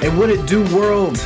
Hey, 0.00 0.08
what 0.16 0.30
it 0.30 0.46
do, 0.46 0.64
world? 0.74 1.18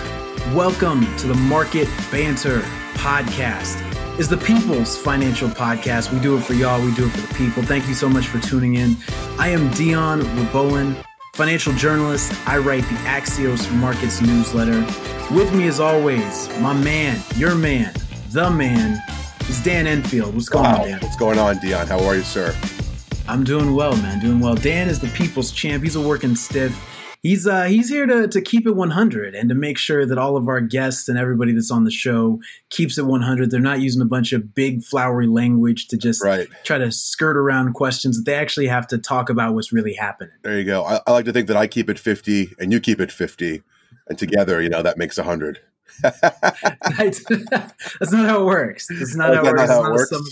Welcome 0.53 1.03
to 1.19 1.29
the 1.29 1.34
Market 1.34 1.87
Banter 2.11 2.58
Podcast. 2.95 3.79
Is 4.19 4.29
the 4.29 4.37
people's 4.37 4.98
financial 4.98 5.48
podcast. 5.48 6.12
We 6.12 6.19
do 6.19 6.37
it 6.37 6.40
for 6.40 6.54
y'all. 6.54 6.84
We 6.84 6.92
do 6.96 7.06
it 7.06 7.10
for 7.10 7.21
the 7.21 7.34
people. 7.34 7.62
Thank 7.62 7.87
you 7.87 7.95
so 7.95 8.08
much 8.08 8.26
for 8.26 8.40
tuning 8.40 8.74
in. 8.74 8.96
I 9.38 9.50
am 9.50 9.71
Dion 9.74 10.22
Rabouin, 10.22 11.00
financial 11.34 11.72
journalist. 11.74 12.33
I 12.49 12.58
write 12.58 12.83
the 12.83 12.97
Axios 13.06 13.72
Markets 13.76 14.21
newsletter. 14.21 14.81
With 15.33 15.54
me, 15.54 15.69
as 15.69 15.79
always, 15.79 16.48
my 16.59 16.73
man, 16.73 17.23
your 17.37 17.55
man, 17.55 17.95
the 18.30 18.51
man, 18.51 19.01
is 19.43 19.62
Dan 19.62 19.87
Enfield. 19.87 20.34
What's 20.34 20.48
going 20.48 20.65
wow. 20.65 20.80
on, 20.83 20.88
Dan? 20.88 20.98
What's 21.01 21.16
going 21.16 21.38
on, 21.38 21.59
Dion? 21.59 21.87
How 21.87 22.05
are 22.05 22.16
you, 22.16 22.23
sir? 22.23 22.52
I'm 23.29 23.45
doing 23.45 23.77
well, 23.77 23.97
man. 23.98 24.19
Doing 24.19 24.41
well. 24.41 24.56
Dan 24.56 24.88
is 24.88 24.98
the 24.98 25.11
people's 25.11 25.52
champ. 25.52 25.84
He's 25.84 25.95
a 25.95 26.01
working 26.01 26.34
stiff. 26.34 26.77
He's 27.25 27.47
uh 27.47 27.65
he's 27.65 27.88
here 27.88 28.06
to 28.06 28.28
to 28.28 28.41
keep 28.41 28.66
it 28.66 28.77
100 28.77 29.34
and 29.34 29.48
to 29.48 29.56
make 29.56 29.78
sure 29.78 30.06
that 30.06 30.19
all 30.19 30.37
of 30.37 30.46
our 30.46 30.60
guests 30.60 31.09
and 31.09 31.19
everybody 31.19 31.52
that's 31.52 31.73
on 31.73 31.82
the 31.82 31.91
show 31.91 32.38
keeps 32.70 32.98
it 32.98 33.06
100. 33.06 33.51
They're 33.51 33.59
not 33.59 33.80
using 33.80 34.02
a 34.02 34.06
bunch 34.06 34.32
of 34.32 34.55
big 34.55 34.84
flowery 34.84 35.27
language 35.27 35.88
to 35.88 35.96
just 35.96 36.23
right. 36.23 36.46
try 36.62 36.79
to 36.79 36.92
skirt 36.92 37.37
around 37.37 37.73
questions. 37.73 38.18
That 38.18 38.27
they 38.27 38.37
actually 38.37 38.68
have 38.68 38.87
to 38.88 38.98
talk 38.98 39.29
about 39.29 39.55
what's 39.55 39.73
really 39.73 39.95
happening. 39.95 40.34
There 40.42 40.56
you 40.56 40.65
go. 40.65 40.84
I, 40.84 41.01
I 41.06 41.10
like 41.10 41.24
to 41.24 41.32
think 41.32 41.48
that 41.48 41.56
I 41.56 41.66
keep 41.66 41.91
it 41.91 41.98
50 41.98 42.55
and 42.60 42.70
you 42.70 42.79
keep 42.79 43.01
it 43.01 43.10
50, 43.10 43.62
and 44.09 44.18
together, 44.18 44.60
you 44.60 44.68
know, 44.68 44.82
that 44.82 44.98
makes 44.98 45.16
100. 45.16 45.60
that's, 46.02 46.20
that's 47.24 48.12
not 48.12 48.27
how 48.27 48.43
it 48.43 48.45
works. 48.45 48.88
That's 48.88 49.16
not, 49.16 49.30
oh, 49.30 49.37
how, 49.37 49.43
that 49.43 49.51
it 49.51 49.56
not 49.56 49.68
how, 49.68 49.84
it 49.84 49.93
works. 49.93 50.10
Some, 50.10 50.24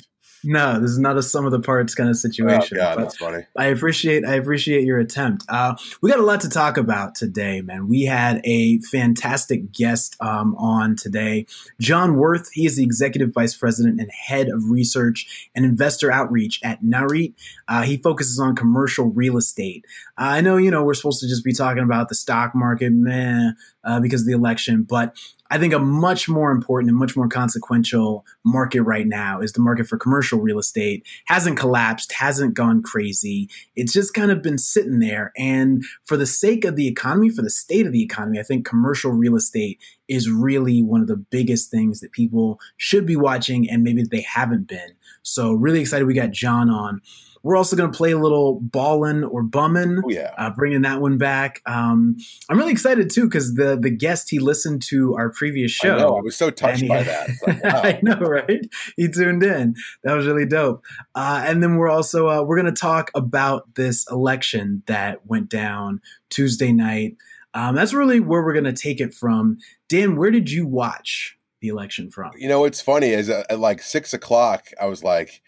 no, 0.45 0.81
this 0.81 0.91
is 0.91 0.99
not 0.99 1.17
a 1.17 1.23
sum 1.23 1.45
of 1.45 1.53
the 1.53 1.61
parts 1.61 1.95
kind 1.95 2.09
of 2.09 2.17
situation. 2.17 2.79
Oh, 2.79 2.81
God, 2.81 2.99
that's 2.99 3.17
funny. 3.17 3.45
I 3.57 3.67
appreciate 3.67 4.25
I 4.25 4.35
appreciate 4.35 4.85
your 4.85 4.99
attempt. 4.99 5.45
Uh, 5.49 5.77
we 6.01 6.11
got 6.11 6.19
a 6.19 6.25
lot 6.25 6.41
to 6.43 6.49
talk 6.49 6.77
about 6.77 7.15
today, 7.15 7.61
man. 7.61 7.89
We 7.89 8.03
had 8.03 8.41
a 8.45 8.79
fantastic 8.81 9.73
guest 9.73 10.17
um, 10.21 10.55
on 10.57 10.97
today, 10.97 11.47
John 11.81 12.17
Worth. 12.17 12.51
He 12.53 12.67
is 12.67 12.77
the 12.77 12.83
executive 12.83 13.33
vice 13.33 13.55
president 13.55 14.01
and 14.01 14.11
head 14.11 14.49
of 14.49 14.71
research 14.71 15.49
and 15.55 15.65
investor 15.65 16.11
outreach 16.11 16.61
at 16.63 16.83
Nareit. 16.83 17.35
Uh, 17.69 17.83
he 17.83 17.97
focuses 17.97 18.39
on 18.39 18.57
commercial 18.57 19.07
real 19.07 19.37
estate. 19.37 19.85
Uh, 20.19 20.37
I 20.37 20.41
know, 20.41 20.57
you 20.57 20.71
know, 20.71 20.83
we're 20.83 20.95
supposed 20.95 21.21
to 21.21 21.29
just 21.29 21.45
be 21.45 21.53
talking 21.53 21.83
about 21.83 22.09
the 22.09 22.15
stock 22.15 22.55
market, 22.55 22.93
man, 22.93 23.57
uh, 23.85 24.01
because 24.01 24.23
of 24.23 24.27
the 24.27 24.33
election, 24.33 24.83
but 24.83 25.17
I 25.53 25.59
think 25.59 25.75
a 25.75 25.79
much 25.79 26.31
more 26.31 26.51
important 26.51 26.89
and 26.89 26.99
much 26.99 27.15
more 27.15 27.29
consequential 27.29 28.25
market 28.43 28.85
right 28.85 29.07
now 29.07 29.39
is 29.43 29.53
the 29.53 29.61
market 29.61 29.87
for 29.87 29.99
commercial 29.99 30.41
real 30.41 30.59
estate. 30.59 31.07
Hasn't 31.27 31.59
collapsed, 31.59 32.11
hasn't 32.11 32.55
gone 32.55 32.83
crazy. 32.83 33.51
It's 33.77 33.93
just 33.93 34.15
kind 34.15 34.31
of 34.31 34.41
been 34.41 34.57
sitting 34.57 35.01
there. 35.01 35.31
And 35.37 35.85
for 36.07 36.17
the 36.17 36.25
sake 36.25 36.65
of 36.65 36.77
the 36.77 36.89
economy, 36.89 37.29
for 37.29 37.43
the 37.43 37.51
state 37.51 37.85
of 37.87 37.93
the 37.93 38.03
economy, 38.03 38.41
I 38.41 38.45
think 38.45 38.65
commercial 38.67 39.11
real 39.11 39.37
estate 39.37 39.79
is 40.09 40.31
really 40.31 40.83
one 40.83 41.03
of 41.03 41.07
the 41.07 41.17
biggest 41.17 41.71
things 41.71 42.01
that 42.01 42.13
people 42.13 42.59
should 42.79 43.05
be 43.05 43.17
watching 43.17 43.69
and 43.69 43.83
maybe 43.83 44.05
they 44.05 44.23
haven't 44.23 44.67
been. 44.67 44.95
So, 45.21 45.53
really 45.53 45.81
excited 45.81 46.07
we 46.07 46.15
got 46.15 46.31
John 46.31 46.71
on. 46.71 47.03
We're 47.43 47.57
also 47.57 47.75
going 47.77 47.91
to 47.91 47.97
play 47.97 48.13
a 48.13 48.19
little 48.19 48.61
ballin' 48.61 49.25
or 49.25 49.43
bummin', 49.43 50.03
oh, 50.05 50.09
yeah. 50.09 50.33
uh, 50.39 50.51
bringing 50.51 50.83
that 50.83 51.01
one 51.01 51.19
back. 51.19 51.61
Um, 51.67 52.17
I'm 52.49 52.59
really 52.59 52.73
excited 52.73 53.11
too 53.11 53.25
because 53.25 53.55
the 53.55 53.77
the 53.79 53.91
guest 53.91 54.31
he 54.31 54.39
listened 54.39 54.83
to 54.89 55.17
our 55.17 55.31
previous 55.31 55.73
show. 55.73 55.97
I, 55.97 55.99
know, 55.99 56.17
I 56.17 56.21
was 56.21 56.37
so 56.37 56.51
touched 56.51 56.83
he, 56.83 56.89
by 56.89 57.03
that. 57.03 57.31
Like, 57.47 57.65
wow. 57.65 57.81
I 57.83 58.01
know, 58.03 58.19
right? 58.19 58.67
He 58.97 59.09
tuned 59.09 59.43
in. 59.43 59.75
That 60.05 60.15
was 60.15 60.27
really 60.27 60.47
dope. 60.47 60.85
Uh, 61.15 61.43
and 61.47 61.63
then 61.63 61.77
we're 61.77 61.91
also 61.91 62.29
uh, 62.29 62.43
we're 62.43 62.61
going 62.61 62.73
to 62.73 62.81
talk 62.81 63.11
about 63.15 63.75
this 63.75 64.09
election 64.11 64.83
that 64.87 65.27
went 65.27 65.49
down 65.49 66.01
Tuesday 66.31 66.73
night. 66.73 67.17
Um, 67.55 67.75
that's 67.75 67.93
really 67.93 68.21
where 68.21 68.43
we're 68.43 68.55
going 68.55 68.65
to 68.65 68.73
take 68.73 69.01
it 69.01 69.13
from. 69.13 69.59
Dan, 69.89 70.17
where 70.17 70.31
did 70.31 70.51
you 70.51 70.67
watch 70.67 71.37
the 71.61 71.69
election 71.69 72.11
from? 72.11 72.33
You 72.37 72.49
know, 72.49 72.65
it's 72.65 72.81
funny. 72.81 73.09
Is 73.09 73.29
at 73.29 73.59
like 73.59 73.83
six 73.83 74.15
o'clock, 74.15 74.69
I 74.81 74.87
was 74.87 75.03
like 75.05 75.43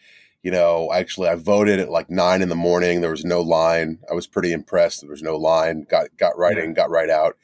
you 0.45 0.51
know, 0.51 0.93
actually, 0.93 1.31
I 1.31 1.37
voted 1.37 1.81
at 1.81 1.91
like 1.91 2.11
nine 2.11 2.43
in 2.43 2.51
the 2.51 2.55
morning. 2.55 3.01
There 3.01 3.11
was 3.11 3.25
no 3.25 3.41
line. 3.41 3.99
I 4.11 4.15
was 4.15 4.27
pretty 4.27 4.53
impressed. 4.53 5.01
There 5.01 5.11
was 5.11 5.23
no 5.23 5.37
line. 5.37 5.87
Got 5.89 6.15
got 6.19 6.37
right 6.37 6.59
yeah. 6.59 6.65
in, 6.65 6.75
got 6.75 6.91
right 6.91 7.09
out, 7.09 7.39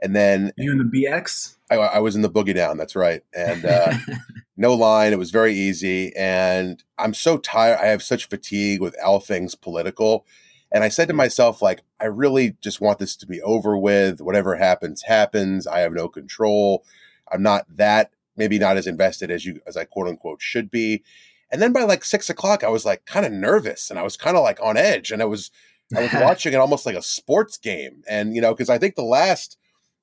and 0.00 0.16
then 0.16 0.52
you 0.56 0.72
in 0.72 0.78
the 0.78 0.84
BX. 0.84 1.56
I, 1.70 1.76
I 1.76 1.98
was 1.98 2.16
in 2.16 2.22
the 2.22 2.30
boogie 2.30 2.54
down. 2.54 2.78
That's 2.78 2.96
right, 2.96 3.20
and 3.34 3.66
uh, 3.66 3.98
no 4.56 4.72
line. 4.72 5.12
It 5.12 5.18
was 5.18 5.30
very 5.30 5.52
easy, 5.52 6.16
and 6.16 6.82
I'm 6.98 7.12
so 7.12 7.36
tired. 7.36 7.80
I 7.82 7.88
have 7.88 8.02
such 8.02 8.30
fatigue 8.30 8.80
with 8.80 8.96
all 9.04 9.20
things 9.20 9.54
political, 9.54 10.24
and 10.72 10.82
I 10.82 10.88
said 10.88 11.08
to 11.08 11.14
myself, 11.14 11.60
like, 11.60 11.82
I 12.00 12.06
really 12.06 12.56
just 12.62 12.80
want 12.80 12.98
this 12.98 13.14
to 13.16 13.26
be 13.26 13.42
over 13.42 13.76
with. 13.76 14.22
Whatever 14.22 14.56
happens, 14.56 15.02
happens. 15.02 15.66
I 15.66 15.80
have 15.80 15.92
no 15.92 16.08
control. 16.08 16.82
I'm 17.30 17.42
not 17.42 17.66
that 17.76 18.10
maybe 18.38 18.58
not 18.58 18.78
as 18.78 18.86
invested 18.86 19.30
as 19.30 19.44
you 19.44 19.60
as 19.66 19.76
I 19.76 19.84
quote 19.84 20.08
unquote 20.08 20.40
should 20.40 20.70
be. 20.70 21.02
And 21.50 21.62
then 21.62 21.72
by 21.72 21.82
like 21.82 22.04
six 22.04 22.28
o'clock, 22.28 22.62
I 22.62 22.68
was 22.68 22.84
like 22.84 23.06
kind 23.06 23.24
of 23.24 23.32
nervous 23.32 23.90
and 23.90 23.98
I 23.98 24.02
was 24.02 24.16
kind 24.16 24.36
of 24.36 24.42
like 24.42 24.58
on 24.62 24.76
edge. 24.76 25.10
And 25.10 25.22
I 25.22 25.24
was 25.26 25.50
I 25.96 26.00
was 26.00 26.12
watching 26.20 26.52
it 26.52 26.56
almost 26.56 26.84
like 26.86 26.96
a 26.96 27.02
sports 27.02 27.56
game. 27.56 28.02
And 28.08 28.34
you 28.34 28.40
know, 28.42 28.52
because 28.54 28.68
I 28.70 28.78
think 28.78 28.94
the 28.96 29.02
last, 29.02 29.56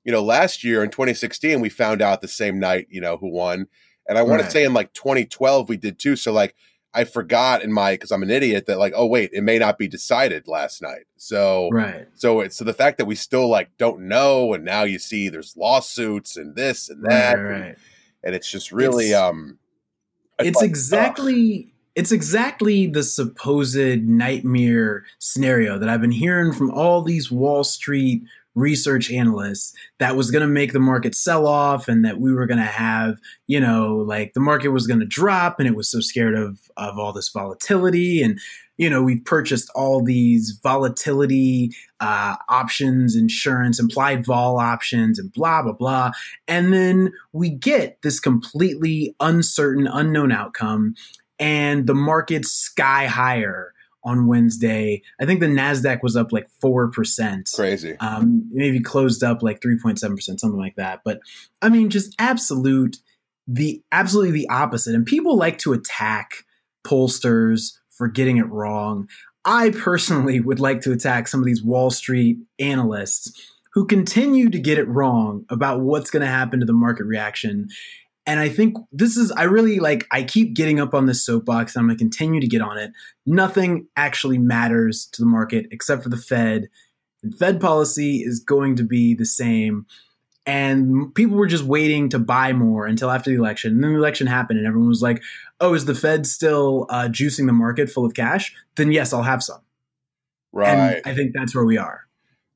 you 0.04 0.12
know, 0.12 0.24
last 0.24 0.64
year 0.64 0.84
in 0.84 0.90
2016, 0.90 1.60
we 1.62 1.70
found 1.70 2.02
out 2.02 2.22
the 2.22 2.28
same 2.28 2.60
night, 2.60 2.88
you 2.90 3.00
know, 3.02 3.18
who 3.18 3.30
won. 3.30 3.68
And 4.08 4.18
I 4.18 4.22
want 4.24 4.42
Right. 4.42 4.46
to 4.46 4.52
say 4.52 4.64
in 4.64 4.74
like 4.74 4.94
2012 4.94 5.70
we 5.70 5.78
did 5.78 6.00
too. 6.00 6.16
So 6.16 6.32
like 6.32 6.56
I 6.94 7.04
forgot 7.04 7.62
in 7.62 7.74
my 7.74 7.94
because 7.94 8.12
I'm 8.12 8.24
an 8.24 8.30
idiot 8.32 8.68
that 8.68 8.80
like, 8.80 8.94
oh 8.96 9.06
wait, 9.06 9.30
it 9.34 9.42
may 9.42 9.60
not 9.60 9.78
be 9.78 9.88
decided 9.88 10.48
last 10.48 10.82
night. 10.82 11.06
So 11.18 11.70
Right. 11.72 12.08
so 12.16 12.40
it's 12.40 12.56
so 12.56 12.64
the 12.64 12.74
fact 12.74 12.98
that 12.98 13.06
we 13.06 13.16
still 13.16 13.48
like 13.50 13.70
don't 13.78 14.02
know, 14.08 14.54
and 14.54 14.64
now 14.64 14.84
you 14.84 14.98
see 14.98 15.28
there's 15.30 15.56
lawsuits 15.58 16.38
and 16.38 16.56
this 16.56 16.90
and 16.90 17.04
that, 17.04 17.34
right, 17.34 17.52
and, 17.52 17.62
right. 17.62 17.76
and 18.24 18.34
it's 18.34 18.50
just 18.50 18.72
really 18.72 19.08
It's- 19.10 19.22
um 19.22 19.60
it's 20.40 20.62
like, 20.62 20.66
exactly 20.66 21.72
it's 21.96 22.12
exactly 22.12 22.88
the 22.88 23.04
supposed 23.04 23.78
nightmare 24.04 25.06
scenario 25.20 25.80
that 25.80 25.88
I've 25.88 26.02
been 26.02 26.12
hearing 26.12 26.52
from 26.52 26.72
all 26.72 27.02
these 27.02 27.32
Wall 27.32 27.64
Street 27.64 28.24
research 28.56 29.12
analysts 29.12 29.74
that 30.00 30.16
was 30.16 30.32
going 30.32 30.42
to 30.42 30.48
make 30.48 30.74
the 30.74 30.80
market 30.80 31.14
sell 31.14 31.46
off 31.46 31.88
and 31.88 32.04
that 32.04 32.20
we 32.20 32.34
were 32.34 32.46
going 32.46 32.58
to 32.58 32.64
have, 32.64 33.18
you 33.48 33.60
know, 33.60 33.98
like 33.98 34.34
the 34.34 34.40
market 34.40 34.70
was 34.70 34.88
going 34.88 35.00
to 35.00 35.06
drop 35.06 35.60
and 35.60 35.68
it 35.68 35.76
was 35.76 35.90
so 35.90 36.00
scared 36.00 36.36
of 36.36 36.60
of 36.78 36.98
all 36.98 37.14
this 37.14 37.30
volatility 37.30 38.22
and 38.24 38.40
you 38.78 38.90
know, 38.90 39.02
we've 39.02 39.24
purchased 39.24 39.70
all 39.74 40.04
these 40.04 40.60
volatility 40.62 41.72
uh, 42.02 42.36
options, 42.50 43.16
insurance, 43.16 43.80
implied 43.80 44.26
vol 44.26 44.60
options, 44.60 45.18
and 45.18 45.32
blah, 45.32 45.62
blah, 45.62 45.72
blah. 45.72 46.12
And 46.48 46.74
then 46.74 47.14
we 47.32 47.50
get 47.50 48.02
this 48.02 48.20
completely 48.20 49.16
uncertain, 49.22 49.88
unknown 49.88 50.32
outcome, 50.32 50.96
and 51.40 51.88
the 51.88 51.96
market's 51.96 52.52
sky 52.52 53.06
higher 53.06 53.74
on 54.06 54.28
Wednesday. 54.28 55.02
I 55.20 55.26
think 55.26 55.40
the 55.40 55.48
NASDAQ 55.48 56.04
was 56.04 56.16
up 56.16 56.32
like 56.32 56.48
4%. 56.64 57.56
crazy. 57.56 57.98
Um, 58.00 58.48
maybe 58.52 58.80
closed 58.80 59.24
up 59.24 59.42
like 59.42 59.60
3.7%, 59.60 60.22
something 60.22 60.60
like 60.60 60.76
that. 60.76 61.02
But 61.04 61.20
I 61.62 61.70
mean, 61.70 61.90
just 61.90 62.16
absolute, 62.20 62.98
the 63.48 63.82
absolutely 63.92 64.32
the 64.32 64.50
opposite. 64.50 64.96
And 64.96 65.06
people 65.06 65.36
like 65.36 65.58
to 65.60 65.74
attack 65.74 66.46
pollsters 66.86 67.78
for 67.90 68.08
getting 68.08 68.38
it 68.38 68.50
wrong. 68.50 69.10
I 69.44 69.72
personally 69.72 70.40
would 70.40 70.60
like 70.60 70.82
to 70.82 70.92
attack 70.92 71.28
some 71.28 71.40
of 71.40 71.46
these 71.46 71.64
Wall 71.64 71.90
Street 71.90 72.38
analysts 72.60 73.52
who 73.74 73.86
continue 73.86 74.50
to 74.50 74.60
get 74.60 74.78
it 74.78 74.88
wrong 74.88 75.46
about 75.50 75.82
what's 75.82 76.10
going 76.10 76.22
to 76.22 76.28
happen 76.28 76.62
to 76.62 76.66
the 76.66 76.74
market 76.74 77.06
reaction. 77.06 77.68
And 78.28 78.40
I 78.40 78.50
think 78.50 78.78
this 78.92 79.18
is, 79.18 79.32
I 79.32 79.44
really 79.44 79.80
like, 79.80 80.08
I 80.12 80.24
keep 80.24 80.56
getting 80.56 80.80
up 80.80 80.94
on 80.94 81.06
this 81.06 81.24
soapbox 81.24 81.76
and 81.76 81.82
I'm 81.82 81.88
going 81.88 81.98
to 81.98 82.04
continue 82.04 82.42
to 82.42 82.48
get 82.48 82.62
on 82.62 82.78
it. 82.78 82.92
Nothing 83.26 83.88
actually 83.96 84.40
matters 84.40 85.08
to 85.14 85.22
the 85.22 85.28
market 85.28 85.68
except 85.72 86.02
for 86.02 86.10
the 86.10 86.18
Fed. 86.18 86.70
And 87.22 87.38
Fed 87.38 87.62
policy 87.62 88.24
is 88.24 88.40
going 88.40 88.76
to 88.78 88.84
be 88.84 89.14
the 89.14 89.26
same. 89.26 89.86
And 90.48 91.14
people 91.16 91.38
were 91.38 91.48
just 91.48 91.64
waiting 91.64 92.10
to 92.10 92.20
buy 92.20 92.54
more 92.54 92.86
until 92.86 93.10
after 93.10 93.32
the 93.32 93.36
election. 93.36 93.74
And 93.74 93.84
then 93.84 93.94
the 93.94 93.98
election 93.98 94.28
happened, 94.28 94.60
and 94.60 94.68
everyone 94.68 94.90
was 94.90 95.02
like, 95.02 95.24
oh, 95.60 95.74
is 95.74 95.86
the 95.86 95.96
Fed 95.96 96.28
still 96.28 96.86
uh, 96.90 97.08
juicing 97.10 97.48
the 97.48 97.54
market 97.54 97.90
full 97.90 98.06
of 98.06 98.14
cash? 98.14 98.54
Then 98.76 98.92
yes, 98.92 99.12
I'll 99.12 99.24
have 99.24 99.42
some. 99.42 99.62
Right. 100.52 100.70
And 100.70 101.02
I 101.04 101.16
think 101.16 101.34
that's 101.34 101.56
where 101.56 101.66
we 101.66 101.80
are. 101.80 102.02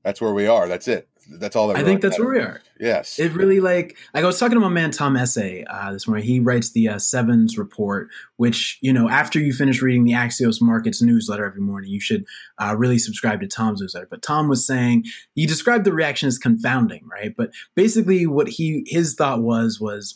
that's 0.03 0.21
where 0.21 0.33
we 0.33 0.47
are. 0.47 0.67
That's 0.67 0.87
it. 0.87 1.07
That's 1.31 1.55
all 1.55 1.67
that 1.67 1.77
I 1.77 1.83
think 1.83 2.01
that's 2.01 2.17
where 2.17 2.29
we 2.29 2.39
are. 2.39 2.61
Yes. 2.79 3.19
It 3.19 3.33
really 3.33 3.59
like 3.59 3.97
like 4.13 4.23
I 4.23 4.27
was 4.27 4.39
talking 4.39 4.55
to 4.55 4.59
my 4.59 4.69
man 4.69 4.91
Tom 4.91 5.15
Essaye 5.15 5.63
uh, 5.69 5.91
this 5.91 6.07
morning. 6.07 6.25
He 6.25 6.39
writes 6.39 6.71
the 6.71 6.89
uh, 6.89 6.99
Sevens 6.99 7.57
report, 7.57 8.09
which 8.37 8.79
you 8.81 8.91
know 8.91 9.09
after 9.09 9.39
you 9.39 9.53
finish 9.53 9.81
reading 9.81 10.05
the 10.05 10.13
Axios 10.13 10.61
Markets 10.61 11.01
newsletter 11.01 11.45
every 11.45 11.61
morning, 11.61 11.91
you 11.91 11.99
should 11.99 12.25
uh, 12.57 12.75
really 12.77 12.97
subscribe 12.97 13.41
to 13.41 13.47
Tom's 13.47 13.81
newsletter. 13.81 14.07
But 14.09 14.21
Tom 14.21 14.47
was 14.47 14.65
saying 14.65 15.05
he 15.35 15.45
described 15.45 15.85
the 15.85 15.93
reaction 15.93 16.27
as 16.27 16.37
confounding, 16.37 17.07
right? 17.07 17.33
But 17.37 17.51
basically, 17.75 18.25
what 18.25 18.47
he 18.47 18.83
his 18.87 19.15
thought 19.15 19.41
was 19.41 19.79
was 19.79 20.15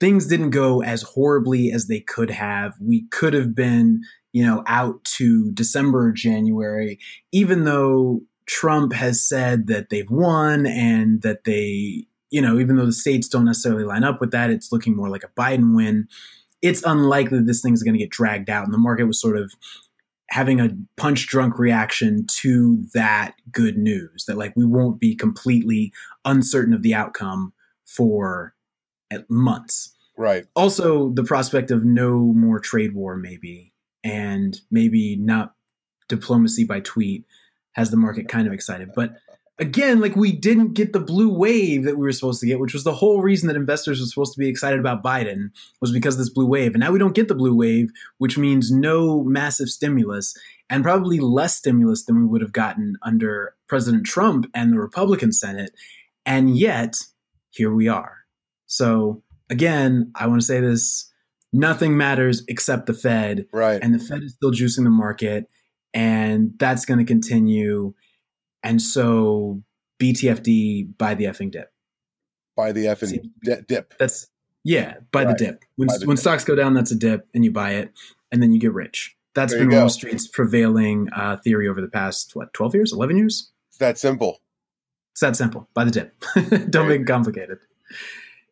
things 0.00 0.26
didn't 0.26 0.50
go 0.50 0.82
as 0.82 1.02
horribly 1.02 1.70
as 1.72 1.86
they 1.86 2.00
could 2.00 2.30
have. 2.30 2.74
We 2.80 3.06
could 3.08 3.34
have 3.34 3.54
been 3.54 4.02
you 4.32 4.44
know 4.44 4.62
out 4.66 5.04
to 5.16 5.50
December 5.52 6.12
January, 6.12 6.98
even 7.32 7.64
though 7.64 8.22
Trump 8.46 8.92
has 8.92 9.26
said 9.26 9.66
that 9.66 9.90
they've 9.90 10.10
won 10.10 10.66
and 10.66 11.22
that 11.22 11.44
they, 11.44 12.06
you 12.30 12.40
know, 12.40 12.58
even 12.58 12.76
though 12.76 12.86
the 12.86 12.92
states 12.92 13.28
don't 13.28 13.44
necessarily 13.44 13.84
line 13.84 14.04
up 14.04 14.20
with 14.20 14.30
that, 14.30 14.50
it's 14.50 14.72
looking 14.72 14.96
more 14.96 15.08
like 15.08 15.24
a 15.24 15.40
Biden 15.40 15.74
win. 15.74 16.08
It's 16.62 16.82
unlikely 16.84 17.40
this 17.40 17.60
thing's 17.60 17.82
going 17.82 17.94
to 17.94 18.00
get 18.00 18.10
dragged 18.10 18.48
out. 18.48 18.64
And 18.64 18.72
the 18.72 18.78
market 18.78 19.04
was 19.04 19.20
sort 19.20 19.36
of 19.36 19.52
having 20.30 20.60
a 20.60 20.70
punch 20.96 21.28
drunk 21.28 21.58
reaction 21.58 22.26
to 22.28 22.84
that 22.94 23.34
good 23.52 23.76
news 23.76 24.24
that, 24.26 24.36
like, 24.36 24.52
we 24.56 24.64
won't 24.64 24.98
be 24.98 25.14
completely 25.14 25.92
uncertain 26.24 26.74
of 26.74 26.82
the 26.82 26.94
outcome 26.94 27.52
for 27.84 28.54
months. 29.28 29.94
Right. 30.16 30.46
Also, 30.56 31.10
the 31.10 31.22
prospect 31.22 31.70
of 31.70 31.84
no 31.84 32.32
more 32.32 32.58
trade 32.58 32.94
war, 32.94 33.16
maybe, 33.16 33.72
and 34.02 34.60
maybe 34.70 35.14
not 35.16 35.54
diplomacy 36.08 36.64
by 36.64 36.80
tweet 36.80 37.24
has 37.76 37.90
the 37.90 37.96
market 37.96 38.26
kind 38.26 38.46
of 38.46 38.54
excited. 38.54 38.90
But 38.94 39.16
again, 39.58 40.00
like 40.00 40.16
we 40.16 40.32
didn't 40.32 40.72
get 40.72 40.94
the 40.94 41.00
blue 41.00 41.32
wave 41.32 41.84
that 41.84 41.96
we 41.96 42.04
were 42.04 42.12
supposed 42.12 42.40
to 42.40 42.46
get, 42.46 42.58
which 42.58 42.72
was 42.72 42.84
the 42.84 42.94
whole 42.94 43.20
reason 43.20 43.48
that 43.48 43.56
investors 43.56 44.00
were 44.00 44.06
supposed 44.06 44.32
to 44.32 44.38
be 44.38 44.48
excited 44.48 44.80
about 44.80 45.04
Biden 45.04 45.50
was 45.80 45.92
because 45.92 46.14
of 46.14 46.18
this 46.18 46.30
blue 46.30 46.46
wave. 46.46 46.72
And 46.72 46.80
now 46.80 46.90
we 46.90 46.98
don't 46.98 47.14
get 47.14 47.28
the 47.28 47.34
blue 47.34 47.54
wave, 47.54 47.90
which 48.16 48.38
means 48.38 48.72
no 48.72 49.22
massive 49.22 49.68
stimulus 49.68 50.34
and 50.70 50.82
probably 50.82 51.20
less 51.20 51.54
stimulus 51.54 52.04
than 52.04 52.18
we 52.18 52.24
would 52.24 52.40
have 52.40 52.52
gotten 52.52 52.96
under 53.02 53.54
President 53.68 54.06
Trump 54.06 54.50
and 54.54 54.72
the 54.72 54.78
Republican 54.78 55.32
Senate. 55.32 55.72
And 56.24 56.56
yet, 56.56 56.96
here 57.50 57.72
we 57.72 57.88
are. 57.88 58.20
So 58.64 59.22
again, 59.50 60.12
I 60.14 60.26
want 60.26 60.40
to 60.40 60.46
say 60.46 60.60
this 60.60 61.12
nothing 61.52 61.96
matters 61.96 62.42
except 62.48 62.86
the 62.86 62.94
Fed. 62.94 63.46
Right. 63.52 63.82
And 63.82 63.94
the 63.94 63.98
Fed 63.98 64.22
is 64.22 64.32
still 64.32 64.50
juicing 64.50 64.84
the 64.84 64.90
market 64.90 65.48
and 65.96 66.52
that's 66.58 66.84
going 66.84 66.98
to 66.98 67.04
continue. 67.04 67.94
And 68.62 68.80
so 68.82 69.62
BTFD 70.00 70.96
buy 70.98 71.14
the 71.14 71.24
effing 71.24 71.50
dip. 71.50 71.72
Buy 72.54 72.72
the 72.72 72.84
effing 72.84 73.30
di- 73.42 73.62
dip. 73.66 73.94
That's 73.98 74.28
yeah, 74.62 74.96
buy 75.10 75.24
right. 75.24 75.36
the 75.36 75.44
dip. 75.44 75.64
When 75.76 75.88
when 76.04 76.16
dip. 76.16 76.18
stocks 76.18 76.44
go 76.44 76.54
down, 76.54 76.74
that's 76.74 76.90
a 76.90 76.96
dip, 76.96 77.26
and 77.34 77.44
you 77.44 77.50
buy 77.50 77.72
it, 77.72 77.92
and 78.30 78.42
then 78.42 78.52
you 78.52 78.60
get 78.60 78.72
rich. 78.72 79.16
That's 79.34 79.52
there 79.52 79.66
been 79.66 79.76
Wall 79.76 79.88
Street's 79.88 80.28
prevailing 80.28 81.08
uh, 81.14 81.38
theory 81.38 81.68
over 81.68 81.80
the 81.80 81.88
past 81.88 82.36
what 82.36 82.52
twelve 82.52 82.74
years, 82.74 82.92
eleven 82.92 83.16
years. 83.16 83.50
It's 83.70 83.78
that 83.78 83.98
simple. 83.98 84.40
It's 85.12 85.20
that 85.22 85.36
simple. 85.36 85.68
Buy 85.72 85.84
the 85.84 85.90
dip. 85.90 86.70
don't 86.70 86.88
make 86.88 87.02
it 87.02 87.06
complicated. 87.06 87.58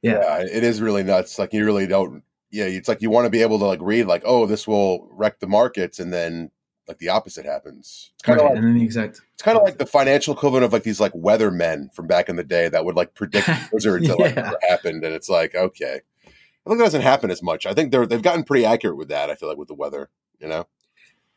Yeah. 0.02 0.20
yeah, 0.20 0.38
it 0.41 0.64
is 0.64 0.81
really 0.81 1.02
nuts. 1.02 1.38
Like 1.38 1.52
you 1.52 1.64
really 1.64 1.87
don't. 1.87 2.23
Yeah, 2.50 2.64
it's 2.64 2.88
like 2.88 3.02
you 3.02 3.11
want 3.11 3.26
to 3.26 3.31
be 3.31 3.43
able 3.43 3.58
to 3.58 3.64
like 3.64 3.81
read 3.82 4.06
like, 4.06 4.23
oh, 4.25 4.46
this 4.46 4.67
will 4.67 5.08
wreck 5.11 5.41
the 5.41 5.46
markets, 5.46 5.99
and 5.99 6.12
then 6.12 6.50
like 6.89 6.99
the 6.99 7.09
opposite 7.09 7.47
happens. 7.47 8.11
It's 8.15 8.23
kind 8.23 8.41
of 8.41 8.47
like, 8.47 8.57
and 8.57 8.77
the 8.77 8.83
exact. 8.83 9.21
It's 9.33 9.43
kind 9.43 9.57
of 9.57 9.65
like 9.65 9.79
the 9.79 9.87
financial 9.87 10.35
equivalent 10.35 10.65
of 10.65 10.73
like 10.73 10.83
these 10.83 11.01
like 11.01 11.13
weathermen 11.13 11.95
from 11.95 12.07
back 12.07 12.29
in 12.29 12.37
the 12.37 12.45
day 12.45 12.69
that 12.69 12.85
would 12.85 12.97
like 12.97 13.15
predict 13.15 13.49
blizzards 13.71 14.07
yeah. 14.07 14.15
that 14.15 14.21
like 14.21 14.37
never 14.37 14.59
happened, 14.69 15.05
and 15.05 15.15
it's 15.15 15.29
like 15.29 15.55
okay, 15.55 16.01
I 16.25 16.71
think 16.71 16.79
that 16.79 16.85
doesn't 16.85 17.03
happen 17.03 17.31
as 17.31 17.43
much. 17.43 17.67
I 17.67 17.75
think 17.75 17.91
they're 17.91 18.07
they've 18.07 18.23
gotten 18.23 18.45
pretty 18.45 18.65
accurate 18.65 18.97
with 18.97 19.09
that. 19.09 19.31
I 19.31 19.35
feel 19.35 19.49
like 19.49 19.59
with 19.59 19.69
the 19.69 19.75
weather, 19.75 20.11
you 20.39 20.49
know. 20.49 20.67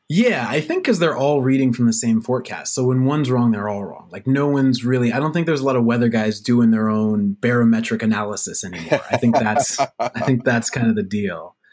Yeah, 0.10 0.48
I 0.48 0.62
think 0.62 0.84
because 0.84 1.00
they're 1.00 1.18
all 1.18 1.42
reading 1.42 1.74
from 1.74 1.86
the 1.86 1.92
same 1.92 2.22
forecast. 2.22 2.74
So 2.74 2.86
when 2.86 3.04
one's 3.04 3.30
wrong, 3.30 3.52
they're 3.52 3.68
all 3.68 3.84
wrong. 3.84 4.08
Like 4.10 4.26
no 4.26 4.48
one's 4.48 4.86
really. 4.86 5.12
I 5.12 5.20
don't 5.20 5.34
think 5.34 5.48
there's 5.48 5.60
a 5.60 5.66
lot 5.66 5.76
of 5.76 5.84
weather 5.84 6.08
guys 6.08 6.40
doing 6.40 6.72
their 6.72 6.88
own 6.88 7.36
barometric 7.42 8.02
analysis 8.02 8.64
anymore. 8.64 9.02
I 9.12 9.18
think 9.18 9.36
that's. 9.36 9.78
I 10.00 10.22
think 10.22 10.46
that's 10.46 10.70
kind 10.70 10.88
of 10.88 10.96
the 10.96 11.04
deal. 11.04 11.56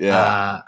Yeah. 0.00 0.16
Uh, 0.16 0.62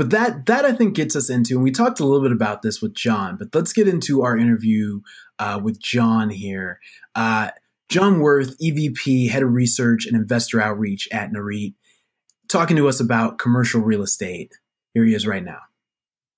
but 0.00 0.08
that 0.08 0.46
that 0.46 0.64
I 0.64 0.72
think 0.72 0.94
gets 0.94 1.14
us 1.14 1.28
into, 1.28 1.56
and 1.56 1.62
we 1.62 1.70
talked 1.70 2.00
a 2.00 2.06
little 2.06 2.22
bit 2.22 2.32
about 2.32 2.62
this 2.62 2.80
with 2.80 2.94
John, 2.94 3.36
but 3.36 3.54
let's 3.54 3.74
get 3.74 3.86
into 3.86 4.22
our 4.22 4.34
interview 4.34 5.02
uh, 5.38 5.60
with 5.62 5.78
John 5.78 6.30
here. 6.30 6.80
Uh, 7.14 7.50
John 7.90 8.20
Worth, 8.20 8.58
EVP, 8.60 9.28
Head 9.28 9.42
of 9.42 9.52
Research 9.52 10.06
and 10.06 10.16
Investor 10.16 10.58
Outreach 10.58 11.06
at 11.12 11.30
Nareit, 11.30 11.74
talking 12.48 12.78
to 12.78 12.88
us 12.88 12.98
about 12.98 13.38
commercial 13.38 13.82
real 13.82 14.00
estate. 14.00 14.54
Here 14.94 15.04
he 15.04 15.12
is 15.12 15.26
right 15.26 15.44
now. 15.44 15.58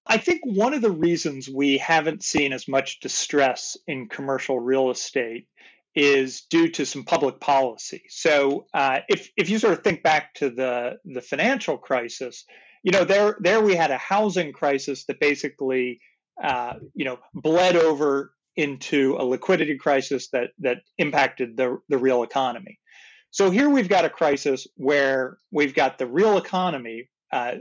I 0.08 0.16
think 0.16 0.40
one 0.42 0.74
of 0.74 0.82
the 0.82 0.90
reasons 0.90 1.48
we 1.48 1.78
haven't 1.78 2.24
seen 2.24 2.52
as 2.52 2.66
much 2.66 2.98
distress 2.98 3.76
in 3.86 4.08
commercial 4.08 4.58
real 4.58 4.90
estate 4.90 5.46
is 5.94 6.40
due 6.50 6.68
to 6.70 6.84
some 6.84 7.04
public 7.04 7.38
policy. 7.38 8.02
So, 8.08 8.66
uh, 8.74 9.02
if 9.08 9.30
if 9.36 9.50
you 9.50 9.60
sort 9.60 9.74
of 9.74 9.84
think 9.84 10.02
back 10.02 10.34
to 10.34 10.50
the 10.50 10.98
the 11.04 11.20
financial 11.20 11.78
crisis, 11.78 12.44
you 12.82 12.92
know, 12.92 13.04
there 13.04 13.36
there 13.40 13.60
we 13.60 13.74
had 13.74 13.90
a 13.90 13.98
housing 13.98 14.52
crisis 14.52 15.04
that 15.06 15.20
basically, 15.20 16.00
uh, 16.42 16.74
you 16.94 17.04
know, 17.04 17.18
bled 17.34 17.76
over 17.76 18.32
into 18.56 19.16
a 19.18 19.24
liquidity 19.24 19.78
crisis 19.78 20.28
that 20.30 20.50
that 20.58 20.78
impacted 20.98 21.56
the 21.56 21.78
the 21.88 21.98
real 21.98 22.22
economy. 22.22 22.78
So 23.30 23.50
here 23.50 23.70
we've 23.70 23.88
got 23.88 24.04
a 24.04 24.10
crisis 24.10 24.66
where 24.76 25.38
we've 25.50 25.74
got 25.74 25.98
the 25.98 26.06
real 26.06 26.36
economy 26.36 27.08
uh, 27.32 27.54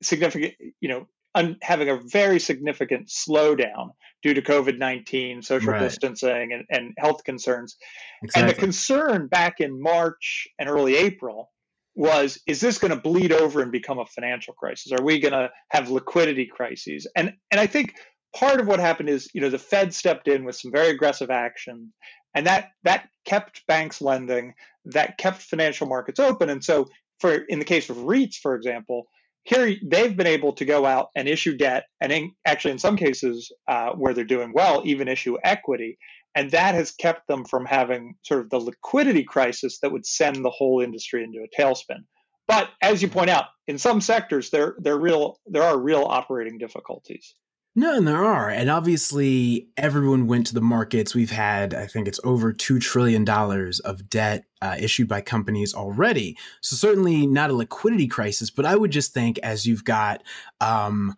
significant, 0.00 0.54
you 0.80 0.88
know, 0.88 1.08
un- 1.34 1.56
having 1.60 1.88
a 1.88 1.96
very 1.96 2.38
significant 2.38 3.08
slowdown 3.08 3.90
due 4.22 4.34
to 4.34 4.42
COVID 4.42 4.78
19, 4.78 5.42
social 5.42 5.72
right. 5.72 5.80
distancing, 5.80 6.52
and, 6.52 6.64
and, 6.70 6.94
health 6.98 7.24
concerns. 7.24 7.76
Exactly. 8.22 8.42
And 8.42 8.50
the 8.50 8.60
concern 8.60 9.26
back 9.26 9.60
in 9.60 9.80
March 9.82 10.46
and 10.58 10.68
early 10.68 10.96
April 10.96 11.50
was 11.94 12.40
is 12.46 12.60
this 12.60 12.78
going 12.78 12.90
to 12.90 13.00
bleed 13.00 13.32
over 13.32 13.60
and 13.60 13.70
become 13.70 13.98
a 13.98 14.06
financial 14.06 14.54
crisis? 14.54 14.92
Are 14.92 15.04
we 15.04 15.20
going 15.20 15.32
to 15.32 15.50
have 15.70 15.90
liquidity 15.90 16.46
crises? 16.46 17.06
And 17.16 17.34
and 17.50 17.60
i 17.60 17.66
think 17.66 17.94
part 18.34 18.60
of 18.60 18.66
what 18.66 18.80
happened 18.80 19.08
is 19.08 19.28
you 19.34 19.40
know 19.40 19.50
the 19.50 19.58
fed 19.58 19.92
stepped 19.94 20.28
in 20.28 20.44
with 20.44 20.56
some 20.56 20.72
very 20.72 20.88
aggressive 20.88 21.30
action 21.30 21.92
and 22.34 22.46
that 22.46 22.70
that 22.82 23.08
kept 23.24 23.66
banks 23.66 24.00
lending 24.00 24.54
that 24.86 25.18
kept 25.18 25.42
financial 25.42 25.86
markets 25.86 26.18
open. 26.18 26.50
And 26.50 26.64
so 26.64 26.88
for 27.20 27.34
in 27.34 27.58
the 27.58 27.64
case 27.64 27.88
of 27.90 27.96
REITs 27.98 28.36
for 28.36 28.54
example 28.54 29.06
here 29.44 29.74
they've 29.84 30.16
been 30.16 30.26
able 30.26 30.52
to 30.52 30.64
go 30.64 30.86
out 30.86 31.08
and 31.16 31.28
issue 31.28 31.56
debt 31.56 31.84
and 32.00 32.12
in, 32.12 32.30
actually 32.44 32.70
in 32.70 32.78
some 32.78 32.96
cases 32.96 33.50
uh, 33.68 33.90
where 33.90 34.14
they're 34.14 34.24
doing 34.24 34.52
well 34.54 34.82
even 34.84 35.08
issue 35.08 35.36
equity 35.44 35.98
and 36.34 36.50
that 36.52 36.74
has 36.74 36.92
kept 36.92 37.26
them 37.28 37.44
from 37.44 37.66
having 37.66 38.14
sort 38.22 38.40
of 38.40 38.50
the 38.50 38.58
liquidity 38.58 39.24
crisis 39.24 39.78
that 39.80 39.92
would 39.92 40.06
send 40.06 40.44
the 40.44 40.50
whole 40.50 40.80
industry 40.80 41.22
into 41.22 41.44
a 41.44 41.60
tailspin. 41.60 42.04
But 42.48 42.70
as 42.82 43.02
you 43.02 43.08
point 43.08 43.30
out, 43.30 43.46
in 43.66 43.78
some 43.78 44.00
sectors 44.00 44.50
there 44.50 44.74
there 44.78 44.98
real 44.98 45.38
there 45.46 45.62
are 45.62 45.78
real 45.78 46.04
operating 46.04 46.58
difficulties. 46.58 47.34
No, 47.74 47.96
and 47.96 48.06
there 48.06 48.22
are. 48.22 48.50
And 48.50 48.68
obviously, 48.68 49.68
everyone 49.78 50.26
went 50.26 50.46
to 50.48 50.54
the 50.54 50.60
markets. 50.60 51.14
We've 51.14 51.30
had, 51.30 51.72
I 51.72 51.86
think 51.86 52.06
it's 52.06 52.20
over 52.22 52.52
$2 52.52 52.82
trillion 52.82 53.26
of 53.26 54.10
debt 54.10 54.44
uh, 54.60 54.76
issued 54.78 55.08
by 55.08 55.22
companies 55.22 55.72
already. 55.72 56.36
So, 56.60 56.76
certainly 56.76 57.26
not 57.26 57.48
a 57.48 57.54
liquidity 57.54 58.08
crisis, 58.08 58.50
but 58.50 58.66
I 58.66 58.76
would 58.76 58.90
just 58.90 59.14
think 59.14 59.38
as 59.38 59.64
you've 59.64 59.86
got, 59.86 60.22
um, 60.60 61.14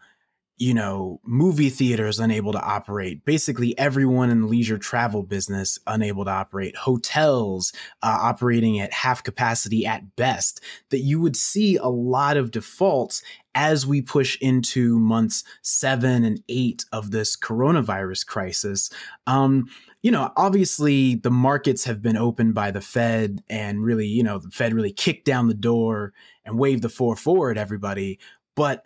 you 0.57 0.73
know, 0.73 1.21
movie 1.25 1.69
theaters 1.69 2.21
unable 2.21 2.53
to 2.53 2.63
operate, 2.63 3.25
basically 3.25 3.77
everyone 3.77 4.31
in 4.31 4.43
the 4.43 4.47
leisure 4.47 4.79
travel 4.79 5.23
business 5.23 5.79
unable 5.87 6.25
to 6.25 6.31
operate, 6.31 6.77
hotels 6.77 7.73
uh, 8.03 8.19
operating 8.21 8.79
at 8.79 8.93
half 8.93 9.23
capacity 9.23 9.85
at 9.85 10.15
best, 10.15 10.61
that 10.91 11.01
you 11.01 11.21
would 11.21 11.37
see 11.37 11.77
a 11.77 11.89
lot 11.89 12.37
of 12.37 12.53
defaults 12.53 13.21
as 13.57 13.85
we 13.87 14.01
push 14.01 14.39
into 14.41 14.99
months 14.99 15.43
seven 15.63 16.25
and 16.25 16.41
eight 16.49 16.85
of 16.93 17.11
this 17.11 17.37
coronavirus 17.37 18.25
crisis. 18.25 18.91
Um, 19.27 19.67
you 20.03 20.11
know, 20.11 20.31
obviously 20.37 21.17
the 21.17 21.31
markets 21.31 21.85
have 21.85 22.01
been 22.01 22.17
opened 22.17 22.55
by 22.55 22.71
the 22.71 22.81
Fed 22.81 23.43
and 23.49 23.83
really, 23.83 24.07
you 24.07 24.23
know, 24.23 24.39
the 24.39 24.51
Fed 24.51 24.73
really 24.73 24.93
kicked 24.93 25.25
down 25.25 25.49
the 25.49 25.55
door 25.55 26.13
and 26.45 26.59
waved 26.59 26.83
the 26.83 26.89
four 26.89 27.17
forward 27.17 27.59
everybody. 27.59 28.21
But 28.55 28.85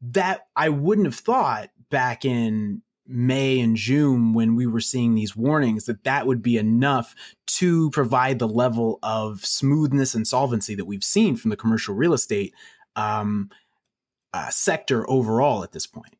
that 0.00 0.46
I 0.54 0.68
wouldn't 0.68 1.06
have 1.06 1.14
thought 1.14 1.70
back 1.90 2.24
in 2.24 2.82
May 3.08 3.60
and 3.60 3.76
June 3.76 4.32
when 4.32 4.56
we 4.56 4.66
were 4.66 4.80
seeing 4.80 5.14
these 5.14 5.36
warnings 5.36 5.84
that 5.86 6.04
that 6.04 6.26
would 6.26 6.42
be 6.42 6.56
enough 6.56 7.14
to 7.46 7.90
provide 7.90 8.38
the 8.38 8.48
level 8.48 8.98
of 9.02 9.44
smoothness 9.44 10.14
and 10.14 10.26
solvency 10.26 10.74
that 10.74 10.86
we've 10.86 11.04
seen 11.04 11.36
from 11.36 11.50
the 11.50 11.56
commercial 11.56 11.94
real 11.94 12.14
estate 12.14 12.52
um, 12.96 13.50
uh, 14.32 14.48
sector 14.50 15.08
overall 15.08 15.62
at 15.62 15.72
this 15.72 15.86
point. 15.86 16.14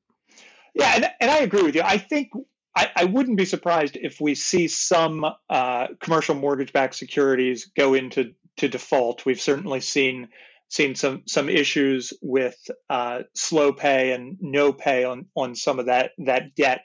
Yeah, 0.75 0.93
and, 0.95 1.11
and, 1.21 1.31
I 1.31 1.39
agree 1.39 1.63
with 1.63 1.75
you. 1.75 1.83
I 1.83 1.99
think 1.99 2.31
I, 2.77 2.91
I 2.95 3.05
wouldn't 3.05 3.39
be 3.39 3.47
surprised 3.47 3.97
if 4.01 4.21
we 4.21 4.35
see 4.35 4.69
some 4.69 5.27
uh, 5.49 5.87
commercial 6.01 6.35
mortgage-backed 6.35 6.95
securities 6.95 7.71
go 7.77 7.95
into 7.95 8.35
to 8.59 8.69
default. 8.69 9.25
We've 9.25 9.41
certainly 9.41 9.81
seen 9.81 10.29
seen 10.69 10.95
some 10.95 11.23
some 11.27 11.49
issues 11.49 12.13
with 12.23 12.57
uh, 12.91 13.23
slow 13.35 13.73
pay 13.73 14.13
and 14.13 14.37
no 14.41 14.73
pay 14.73 15.05
on 15.05 15.27
on 15.35 15.55
some 15.55 15.79
of 15.79 15.87
that 15.87 16.13
that 16.19 16.55
debt. 16.55 16.83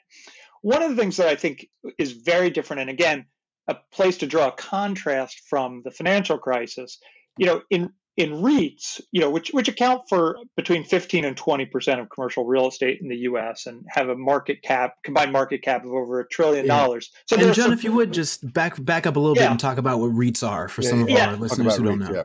One 0.62 0.82
of 0.82 0.90
the 0.90 0.96
things 0.96 1.16
that 1.16 1.28
I 1.28 1.34
think 1.34 1.66
is 1.98 2.12
very 2.12 2.50
different, 2.50 2.82
and 2.82 2.90
again, 2.90 3.26
a 3.66 3.76
place 3.92 4.18
to 4.18 4.26
draw 4.26 4.48
a 4.48 4.52
contrast 4.52 5.42
from 5.48 5.82
the 5.84 5.90
financial 5.90 6.38
crisis. 6.38 6.98
You 7.38 7.46
know, 7.46 7.62
in 7.70 7.90
in 8.16 8.30
REITs, 8.30 9.00
you 9.10 9.20
know, 9.20 9.30
which 9.30 9.50
which 9.52 9.68
account 9.68 10.02
for 10.08 10.36
between 10.54 10.84
15 10.84 11.24
and 11.24 11.36
20 11.36 11.66
percent 11.66 12.00
of 12.00 12.10
commercial 12.10 12.44
real 12.44 12.68
estate 12.68 12.98
in 13.00 13.08
the 13.08 13.16
U.S. 13.16 13.66
and 13.66 13.84
have 13.88 14.10
a 14.10 14.14
market 14.14 14.62
cap, 14.62 14.96
combined 15.02 15.32
market 15.32 15.62
cap 15.62 15.84
of 15.84 15.92
over 15.92 16.20
a 16.20 16.28
trillion 16.28 16.66
dollars. 16.66 17.10
So, 17.26 17.36
and 17.36 17.46
John, 17.46 17.54
some, 17.54 17.72
if 17.72 17.84
you 17.84 17.92
would 17.92 18.12
just 18.12 18.52
back 18.52 18.82
back 18.84 19.06
up 19.06 19.16
a 19.16 19.18
little 19.18 19.36
yeah. 19.36 19.44
bit 19.44 19.50
and 19.52 19.60
talk 19.60 19.78
about 19.78 19.98
what 19.98 20.12
REITs 20.12 20.46
are 20.46 20.68
for 20.68 20.82
yeah, 20.82 20.90
some 20.90 21.02
of 21.02 21.10
yeah. 21.10 21.30
our 21.30 21.36
listeners 21.36 21.76
who 21.76 21.84
don't 21.84 22.00
REITs, 22.00 22.12
know. 22.12 22.24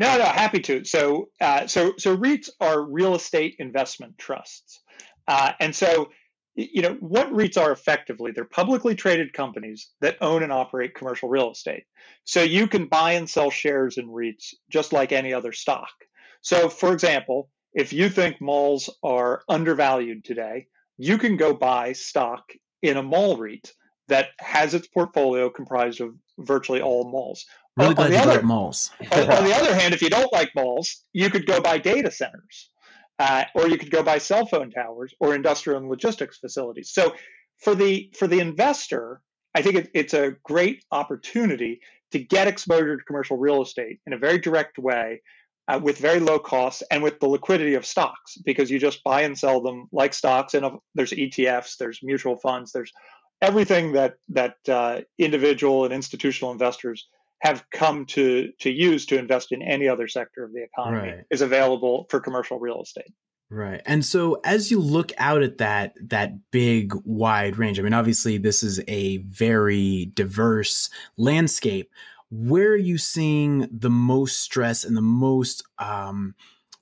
No, 0.00 0.16
no, 0.16 0.24
happy 0.24 0.60
to. 0.60 0.82
So, 0.86 1.28
uh, 1.42 1.66
so, 1.66 1.92
so 1.98 2.16
REITs 2.16 2.48
are 2.58 2.82
real 2.82 3.14
estate 3.14 3.56
investment 3.58 4.16
trusts, 4.16 4.80
uh, 5.28 5.52
and 5.60 5.76
so 5.76 6.08
you 6.54 6.80
know 6.80 6.96
what 7.00 7.30
REITs 7.30 7.60
are 7.60 7.70
effectively. 7.70 8.32
They're 8.32 8.46
publicly 8.46 8.94
traded 8.94 9.34
companies 9.34 9.90
that 10.00 10.16
own 10.22 10.42
and 10.42 10.50
operate 10.50 10.94
commercial 10.94 11.28
real 11.28 11.52
estate. 11.52 11.84
So 12.24 12.42
you 12.42 12.66
can 12.66 12.86
buy 12.86 13.12
and 13.12 13.28
sell 13.28 13.50
shares 13.50 13.98
in 13.98 14.08
REITs 14.08 14.54
just 14.70 14.94
like 14.94 15.12
any 15.12 15.34
other 15.34 15.52
stock. 15.52 15.92
So, 16.40 16.70
for 16.70 16.94
example, 16.94 17.50
if 17.74 17.92
you 17.92 18.08
think 18.08 18.40
malls 18.40 18.88
are 19.02 19.42
undervalued 19.50 20.24
today, 20.24 20.68
you 20.96 21.18
can 21.18 21.36
go 21.36 21.52
buy 21.52 21.92
stock 21.92 22.44
in 22.80 22.96
a 22.96 23.02
mall 23.02 23.36
REIT 23.36 23.70
that 24.08 24.28
has 24.38 24.72
its 24.72 24.88
portfolio 24.88 25.50
comprised 25.50 26.00
of 26.00 26.14
virtually 26.38 26.80
all 26.80 27.04
malls. 27.10 27.44
Really 27.80 27.94
glad 27.94 28.12
you 28.12 28.18
other, 28.18 28.42
malls. 28.42 28.90
on, 29.12 29.30
on 29.30 29.44
the 29.44 29.54
other 29.54 29.74
hand, 29.74 29.94
if 29.94 30.02
you 30.02 30.10
don't 30.10 30.32
like 30.32 30.54
malls, 30.54 31.04
you 31.12 31.30
could 31.30 31.46
go 31.46 31.60
buy 31.60 31.78
data 31.78 32.10
centers. 32.10 32.70
Uh, 33.18 33.44
or 33.54 33.68
you 33.68 33.76
could 33.76 33.90
go 33.90 34.02
buy 34.02 34.16
cell 34.16 34.46
phone 34.46 34.70
towers 34.70 35.12
or 35.20 35.34
industrial 35.34 35.78
and 35.78 35.90
logistics 35.90 36.38
facilities. 36.38 36.90
So 36.90 37.14
for 37.58 37.74
the 37.74 38.10
for 38.16 38.26
the 38.26 38.40
investor, 38.40 39.20
I 39.54 39.60
think 39.60 39.76
it, 39.76 39.90
it's 39.92 40.14
a 40.14 40.36
great 40.42 40.84
opportunity 40.90 41.80
to 42.12 42.18
get 42.18 42.48
exposure 42.48 42.96
to 42.96 43.04
commercial 43.04 43.36
real 43.36 43.60
estate 43.60 44.00
in 44.06 44.14
a 44.14 44.18
very 44.18 44.38
direct 44.38 44.78
way. 44.78 45.22
Uh, 45.68 45.78
with 45.78 45.98
very 45.98 46.18
low 46.18 46.36
costs 46.36 46.82
and 46.90 47.00
with 47.00 47.20
the 47.20 47.28
liquidity 47.28 47.74
of 47.74 47.86
stocks, 47.86 48.36
because 48.44 48.72
you 48.72 48.78
just 48.80 49.04
buy 49.04 49.22
and 49.22 49.38
sell 49.38 49.60
them 49.60 49.86
like 49.92 50.12
stocks. 50.12 50.54
And 50.54 50.66
there's 50.96 51.12
ETFs, 51.12 51.76
there's 51.76 52.00
mutual 52.02 52.36
funds, 52.38 52.72
there's 52.72 52.92
everything 53.40 53.92
that 53.92 54.14
that 54.30 54.56
uh, 54.68 55.02
individual 55.18 55.84
and 55.84 55.94
institutional 55.94 56.50
investors 56.50 57.06
have 57.40 57.64
come 57.70 58.06
to 58.06 58.52
to 58.60 58.70
use 58.70 59.06
to 59.06 59.18
invest 59.18 59.52
in 59.52 59.62
any 59.62 59.88
other 59.88 60.08
sector 60.08 60.44
of 60.44 60.52
the 60.52 60.62
economy 60.62 61.08
right. 61.08 61.24
is 61.30 61.40
available 61.40 62.06
for 62.10 62.20
commercial 62.20 62.58
real 62.58 62.82
estate. 62.82 63.12
Right. 63.50 63.82
And 63.84 64.04
so 64.04 64.40
as 64.44 64.70
you 64.70 64.78
look 64.78 65.10
out 65.18 65.42
at 65.42 65.58
that 65.58 65.94
that 66.08 66.50
big 66.52 66.92
wide 67.04 67.56
range, 67.56 67.80
I 67.80 67.82
mean 67.82 67.94
obviously 67.94 68.38
this 68.38 68.62
is 68.62 68.80
a 68.86 69.18
very 69.18 70.12
diverse 70.14 70.88
landscape. 71.16 71.90
Where 72.30 72.68
are 72.68 72.76
you 72.76 72.96
seeing 72.96 73.68
the 73.72 73.90
most 73.90 74.40
stress 74.40 74.84
and 74.84 74.96
the 74.96 75.02
most 75.02 75.64
um, 75.80 76.36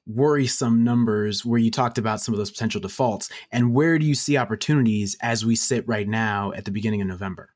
worrisome 0.07 0.85
numbers 0.85 1.43
where 1.45 1.59
you 1.59 1.71
talked 1.71 1.97
about 1.97 2.21
some 2.21 2.35
of 2.35 2.39
those 2.39 2.51
potential 2.51 2.83
defaults 2.83 3.31
and 3.51 3.73
where 3.73 3.99
do 3.99 4.05
you 4.05 4.15
see 4.15 4.37
opportunities 4.37 5.17
as 5.23 5.47
we 5.47 5.57
sit 5.57 5.89
right 5.89 6.09
now 6.09 6.53
at 6.53 6.67
the 6.67 6.71
beginning 6.71 7.01
of 7.01 7.09
November? 7.09 7.55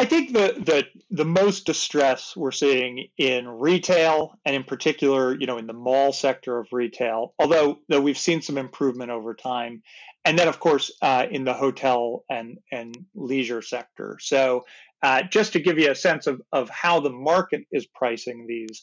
I 0.00 0.06
think 0.06 0.32
the, 0.32 0.54
the 0.56 0.86
the 1.10 1.26
most 1.26 1.66
distress 1.66 2.34
we're 2.34 2.52
seeing 2.52 3.08
in 3.18 3.46
retail 3.46 4.38
and 4.46 4.56
in 4.56 4.64
particular, 4.64 5.38
you 5.38 5.46
know, 5.46 5.58
in 5.58 5.66
the 5.66 5.74
mall 5.74 6.14
sector 6.14 6.58
of 6.58 6.68
retail, 6.72 7.34
although 7.38 7.80
though 7.90 8.00
we've 8.00 8.16
seen 8.16 8.40
some 8.40 8.56
improvement 8.56 9.10
over 9.10 9.34
time, 9.34 9.82
and 10.24 10.38
then 10.38 10.48
of 10.48 10.58
course 10.58 10.90
uh, 11.02 11.26
in 11.30 11.44
the 11.44 11.52
hotel 11.52 12.24
and 12.30 12.56
and 12.72 12.96
leisure 13.14 13.60
sector. 13.60 14.16
So 14.22 14.64
uh, 15.02 15.24
just 15.24 15.52
to 15.52 15.60
give 15.60 15.78
you 15.78 15.90
a 15.90 15.94
sense 15.94 16.26
of 16.26 16.40
of 16.50 16.70
how 16.70 17.00
the 17.00 17.12
market 17.12 17.66
is 17.70 17.86
pricing 17.94 18.46
these, 18.48 18.82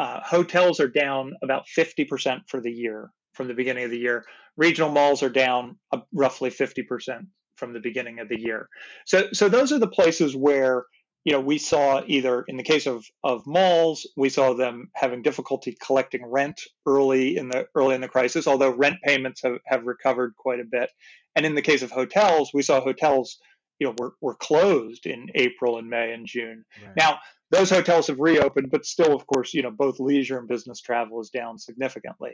uh, 0.00 0.18
hotels 0.24 0.80
are 0.80 0.88
down 0.88 1.34
about 1.40 1.66
50% 1.68 2.40
for 2.48 2.60
the 2.60 2.72
year 2.72 3.10
from 3.32 3.46
the 3.46 3.54
beginning 3.54 3.84
of 3.84 3.92
the 3.92 3.98
year. 3.98 4.24
Regional 4.56 4.90
malls 4.90 5.22
are 5.22 5.30
down 5.30 5.78
uh, 5.92 6.00
roughly 6.12 6.50
50% 6.50 7.28
from 7.58 7.72
the 7.72 7.80
beginning 7.80 8.20
of 8.20 8.28
the 8.28 8.40
year. 8.40 8.68
So, 9.06 9.28
so 9.32 9.48
those 9.48 9.72
are 9.72 9.78
the 9.78 9.88
places 9.88 10.34
where 10.34 10.84
you 11.24 11.32
know 11.32 11.40
we 11.40 11.58
saw 11.58 12.02
either 12.06 12.44
in 12.48 12.56
the 12.56 12.62
case 12.62 12.86
of 12.86 13.04
of 13.24 13.46
malls, 13.46 14.06
we 14.16 14.28
saw 14.28 14.54
them 14.54 14.90
having 14.94 15.22
difficulty 15.22 15.76
collecting 15.84 16.24
rent 16.24 16.60
early 16.86 17.36
in 17.36 17.48
the 17.48 17.66
early 17.74 17.94
in 17.94 18.00
the 18.00 18.08
crisis, 18.08 18.46
although 18.46 18.70
rent 18.70 18.96
payments 19.04 19.42
have, 19.42 19.58
have 19.66 19.84
recovered 19.84 20.34
quite 20.36 20.60
a 20.60 20.64
bit. 20.64 20.90
And 21.36 21.44
in 21.44 21.54
the 21.54 21.62
case 21.62 21.82
of 21.82 21.90
hotels, 21.90 22.50
we 22.54 22.62
saw 22.62 22.80
hotels 22.80 23.38
you 23.78 23.86
know 23.86 23.94
were, 23.98 24.14
were 24.20 24.34
closed 24.34 25.06
in 25.06 25.28
April 25.34 25.78
and 25.78 25.88
May 25.88 26.12
and 26.12 26.26
June. 26.26 26.64
Right. 26.84 26.96
Now 26.96 27.18
those 27.50 27.70
hotels 27.70 28.08
have 28.08 28.20
reopened, 28.20 28.70
but 28.70 28.84
still, 28.84 29.14
of 29.14 29.26
course, 29.26 29.54
you 29.54 29.62
know 29.62 29.70
both 29.70 30.00
leisure 30.00 30.38
and 30.38 30.48
business 30.48 30.80
travel 30.80 31.20
is 31.20 31.30
down 31.30 31.58
significantly. 31.58 32.32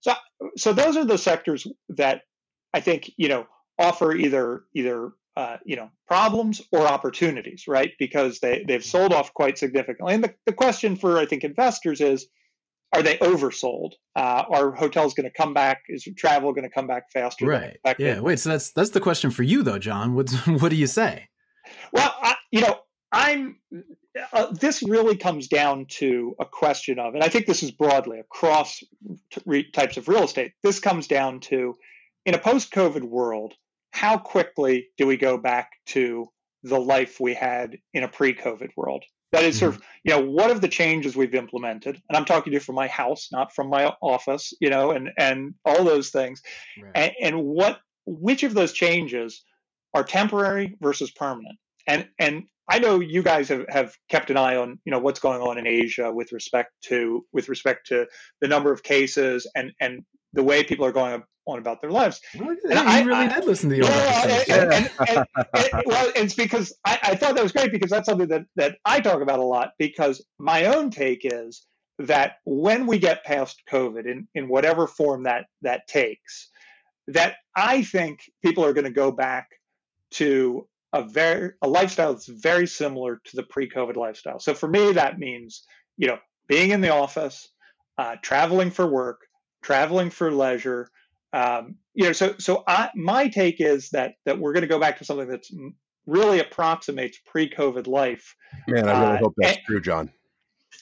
So, 0.00 0.14
so 0.56 0.72
those 0.72 0.96
are 0.96 1.04
the 1.04 1.18
sectors 1.18 1.66
that 1.90 2.22
I 2.72 2.80
think 2.80 3.10
you 3.16 3.28
know 3.28 3.46
offer 3.80 4.14
either 4.14 4.64
either 4.74 5.12
uh, 5.36 5.56
you 5.64 5.76
know 5.76 5.90
problems 6.06 6.60
or 6.72 6.86
opportunities, 6.86 7.64
right? 7.66 7.92
Because 7.98 8.40
they 8.40 8.64
they've 8.66 8.84
sold 8.84 9.12
off 9.12 9.32
quite 9.32 9.58
significantly. 9.58 10.14
And 10.14 10.24
the, 10.24 10.34
the 10.46 10.52
question 10.52 10.96
for 10.96 11.18
I 11.18 11.26
think 11.26 11.44
investors 11.44 12.00
is, 12.00 12.26
are 12.92 13.02
they 13.02 13.16
oversold? 13.18 13.92
Uh, 14.16 14.44
are 14.50 14.72
hotels 14.72 15.14
going 15.14 15.30
to 15.30 15.36
come 15.36 15.54
back? 15.54 15.82
Is 15.88 16.06
travel 16.16 16.52
going 16.52 16.68
to 16.68 16.74
come 16.74 16.86
back 16.86 17.10
faster? 17.12 17.46
Right. 17.46 17.78
Yeah. 17.98 18.20
Wait. 18.20 18.38
So 18.40 18.50
that's 18.50 18.72
that's 18.72 18.90
the 18.90 19.00
question 19.00 19.30
for 19.30 19.42
you 19.42 19.62
though, 19.62 19.78
John. 19.78 20.14
What 20.14 20.30
what 20.46 20.70
do 20.70 20.76
you 20.76 20.86
say? 20.86 21.28
Well, 21.92 22.14
I, 22.20 22.34
you 22.50 22.62
know, 22.62 22.78
I'm. 23.12 23.56
Uh, 24.32 24.52
this 24.52 24.82
really 24.82 25.16
comes 25.16 25.46
down 25.46 25.86
to 25.88 26.34
a 26.40 26.44
question 26.44 26.98
of, 26.98 27.14
and 27.14 27.22
I 27.22 27.28
think 27.28 27.46
this 27.46 27.62
is 27.62 27.70
broadly 27.70 28.18
across 28.18 28.82
t- 29.30 29.70
types 29.72 29.96
of 29.96 30.08
real 30.08 30.24
estate. 30.24 30.50
This 30.64 30.80
comes 30.80 31.06
down 31.06 31.38
to, 31.42 31.76
in 32.26 32.34
a 32.34 32.38
post-COVID 32.38 33.04
world, 33.04 33.54
how 33.92 34.18
quickly 34.18 34.88
do 34.96 35.06
we 35.06 35.16
go 35.16 35.38
back 35.38 35.70
to 35.86 36.26
the 36.62 36.78
life 36.78 37.20
we 37.20 37.34
had 37.34 37.76
in 37.94 38.04
a 38.04 38.08
pre-COVID 38.08 38.70
world? 38.76 39.04
That 39.32 39.44
is 39.44 39.58
sort 39.58 39.74
of, 39.74 39.80
mm-hmm. 39.80 39.90
you 40.04 40.10
know, 40.10 40.30
what 40.30 40.50
of 40.50 40.60
the 40.60 40.68
changes 40.68 41.16
we've 41.16 41.34
implemented, 41.34 42.00
and 42.08 42.16
I'm 42.16 42.24
talking 42.24 42.50
to 42.50 42.54
you 42.54 42.60
from 42.60 42.74
my 42.74 42.88
house, 42.88 43.28
not 43.30 43.54
from 43.54 43.68
my 43.68 43.92
office, 44.02 44.52
you 44.60 44.70
know, 44.70 44.90
and 44.90 45.10
and 45.18 45.54
all 45.64 45.84
those 45.84 46.10
things, 46.10 46.42
right. 46.82 46.92
and, 46.96 47.12
and 47.22 47.44
what 47.44 47.78
which 48.06 48.42
of 48.42 48.54
those 48.54 48.72
changes 48.72 49.44
are 49.94 50.02
temporary 50.02 50.76
versus 50.80 51.12
permanent, 51.12 51.58
and 51.86 52.08
and 52.18 52.44
I 52.68 52.80
know 52.80 52.98
you 52.98 53.22
guys 53.22 53.48
have, 53.48 53.66
have 53.68 53.94
kept 54.08 54.30
an 54.30 54.36
eye 54.36 54.56
on 54.56 54.80
you 54.84 54.90
know 54.90 54.98
what's 54.98 55.20
going 55.20 55.42
on 55.42 55.58
in 55.58 55.66
Asia 55.66 56.10
with 56.12 56.32
respect 56.32 56.72
to 56.86 57.24
with 57.32 57.48
respect 57.48 57.86
to 57.88 58.06
the 58.40 58.48
number 58.48 58.72
of 58.72 58.82
cases 58.82 59.48
and 59.54 59.70
and 59.80 60.04
the 60.32 60.42
way 60.42 60.62
people 60.62 60.84
are 60.84 60.92
going 60.92 61.22
on 61.46 61.58
about 61.58 61.80
their 61.80 61.90
lives. 61.90 62.20
Well, 62.38 62.56
and 62.68 62.78
I 62.78 63.02
really 63.02 63.26
I, 63.26 63.34
did 63.34 63.44
listen 63.44 63.70
to 63.70 63.76
the 63.76 63.82
old 63.82 63.90
yeah, 63.90 64.72
and, 64.74 64.90
and, 65.08 65.26
and, 65.72 65.82
well, 65.86 66.12
it's 66.14 66.34
because 66.34 66.72
I, 66.84 66.98
I, 67.02 67.14
thought 67.16 67.34
that 67.34 67.42
was 67.42 67.52
great 67.52 67.72
because 67.72 67.90
that's 67.90 68.06
something 68.06 68.28
that, 68.28 68.44
that 68.56 68.76
I 68.84 69.00
talk 69.00 69.22
about 69.22 69.38
a 69.38 69.44
lot 69.44 69.70
because 69.78 70.24
my 70.38 70.66
own 70.66 70.90
take 70.90 71.22
is 71.24 71.66
that 71.98 72.36
when 72.44 72.86
we 72.86 72.98
get 72.98 73.24
past 73.24 73.62
COVID 73.70 74.06
in, 74.06 74.28
in 74.34 74.48
whatever 74.48 74.86
form 74.86 75.24
that 75.24 75.46
that 75.62 75.86
takes, 75.86 76.48
that 77.08 77.36
I 77.56 77.82
think 77.82 78.20
people 78.42 78.64
are 78.64 78.72
going 78.72 78.84
to 78.84 78.90
go 78.90 79.10
back 79.10 79.48
to 80.12 80.66
a 80.92 81.02
very 81.02 81.52
a 81.62 81.68
lifestyle 81.68 82.12
that's 82.12 82.26
very 82.26 82.66
similar 82.66 83.20
to 83.24 83.36
the 83.36 83.42
pre-COVID 83.44 83.96
lifestyle. 83.96 84.40
So 84.40 84.54
for 84.54 84.68
me, 84.68 84.92
that 84.92 85.18
means 85.18 85.64
you 85.96 86.08
know 86.08 86.18
being 86.48 86.70
in 86.70 86.80
the 86.80 86.90
office, 86.90 87.48
uh, 87.98 88.16
traveling 88.22 88.70
for 88.70 88.86
work, 88.86 89.20
traveling 89.62 90.10
for 90.10 90.30
leisure. 90.32 90.90
Um, 91.32 91.76
you 91.94 92.04
know, 92.04 92.12
so 92.12 92.34
so 92.38 92.64
I, 92.66 92.90
my 92.94 93.28
take 93.28 93.60
is 93.60 93.90
that 93.90 94.14
that 94.24 94.38
we're 94.38 94.52
going 94.52 94.62
to 94.62 94.68
go 94.68 94.80
back 94.80 94.98
to 94.98 95.04
something 95.04 95.28
that's 95.28 95.50
really 96.06 96.40
approximates 96.40 97.18
pre-COVID 97.26 97.86
life. 97.86 98.34
Man, 98.66 98.88
I 98.88 99.00
really 99.00 99.16
uh, 99.16 99.18
hope 99.18 99.34
that's 99.36 99.56
and, 99.56 99.66
true, 99.66 99.80
John. 99.80 100.10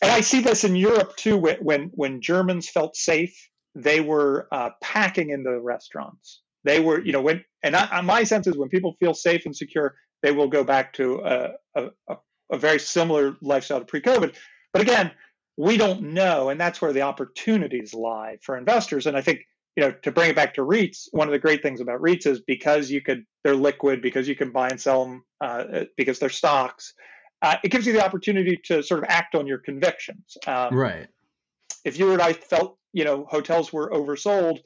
And 0.01 0.11
I 0.11 0.21
see 0.21 0.41
this 0.41 0.65
in 0.65 0.77
Europe 0.77 1.17
too. 1.17 1.37
When 1.37 1.57
when 1.57 1.91
when 1.95 2.21
Germans 2.21 2.69
felt 2.69 2.97
safe, 2.97 3.37
they 3.75 4.01
were 4.01 4.49
uh, 4.53 4.71
packing 4.83 5.31
into 5.31 5.51
the 5.51 5.61
restaurants. 5.61 6.43
They 6.65 6.81
were, 6.81 7.01
you 7.05 7.13
know, 7.13 7.21
when 7.21 7.45
and 7.63 7.77
I, 7.77 8.01
my 8.03 8.25
sense 8.25 8.47
is 8.47 8.57
when 8.57 8.69
people 8.69 8.97
feel 9.01 9.15
safe 9.15 9.47
and 9.47 9.55
secure, 9.55 9.97
they 10.23 10.33
will 10.33 10.49
go 10.49 10.65
back 10.65 10.93
to 10.95 11.21
a, 11.25 11.51
a, 11.75 12.17
a 12.53 12.59
very 12.59 12.79
similar 12.79 13.37
lifestyle 13.41 13.81
to 13.81 13.85
pre-COVID. 13.85 14.35
But 14.73 14.83
again, 14.83 15.11
we 15.59 15.77
don't 15.77 16.01
know, 16.15 16.51
and 16.51 16.61
that's 16.61 16.81
where 16.81 16.93
the 16.93 17.03
opportunities 17.03 17.93
lie 17.93 18.39
for 18.43 18.57
investors. 18.57 19.07
And 19.07 19.17
I 19.17 19.23
think 19.23 19.41
you 19.77 19.83
know 19.83 19.91
to 20.03 20.13
bring 20.13 20.31
it 20.31 20.37
back 20.37 20.55
to 20.55 20.61
REITs, 20.63 21.09
one 21.11 21.27
of 21.27 21.33
the 21.33 21.39
great 21.39 21.63
things 21.63 21.81
about 21.81 22.01
REITs 22.01 22.27
is 22.27 22.41
because 22.41 22.91
you 22.91 23.03
could 23.03 23.25
they're 23.43 23.57
liquid 23.57 24.01
because 24.01 24.29
you 24.29 24.37
can 24.37 24.53
buy 24.53 24.69
and 24.69 24.81
sell 24.81 25.05
them 25.05 25.25
uh, 25.41 25.85
because 25.97 26.21
they're 26.21 26.31
stocks. 26.31 26.95
Uh, 27.43 27.57
it 27.65 27.71
gives 27.71 27.87
you 27.87 27.93
the 27.93 28.05
opportunity 28.05 28.59
to 28.65 28.83
sort 28.83 29.03
of 29.03 29.07
act 29.09 29.35
on 29.35 29.47
your 29.47 29.59
convictions. 29.59 30.37
Um, 30.47 30.75
right. 30.75 31.09
If 31.85 31.99
you 31.99 32.13
and 32.13 32.23
I 32.23 32.33
felt 32.35 32.79
you 32.93 33.05
know 33.05 33.27
hotels 33.29 33.73
were 33.73 33.91
oversold, 33.91 34.61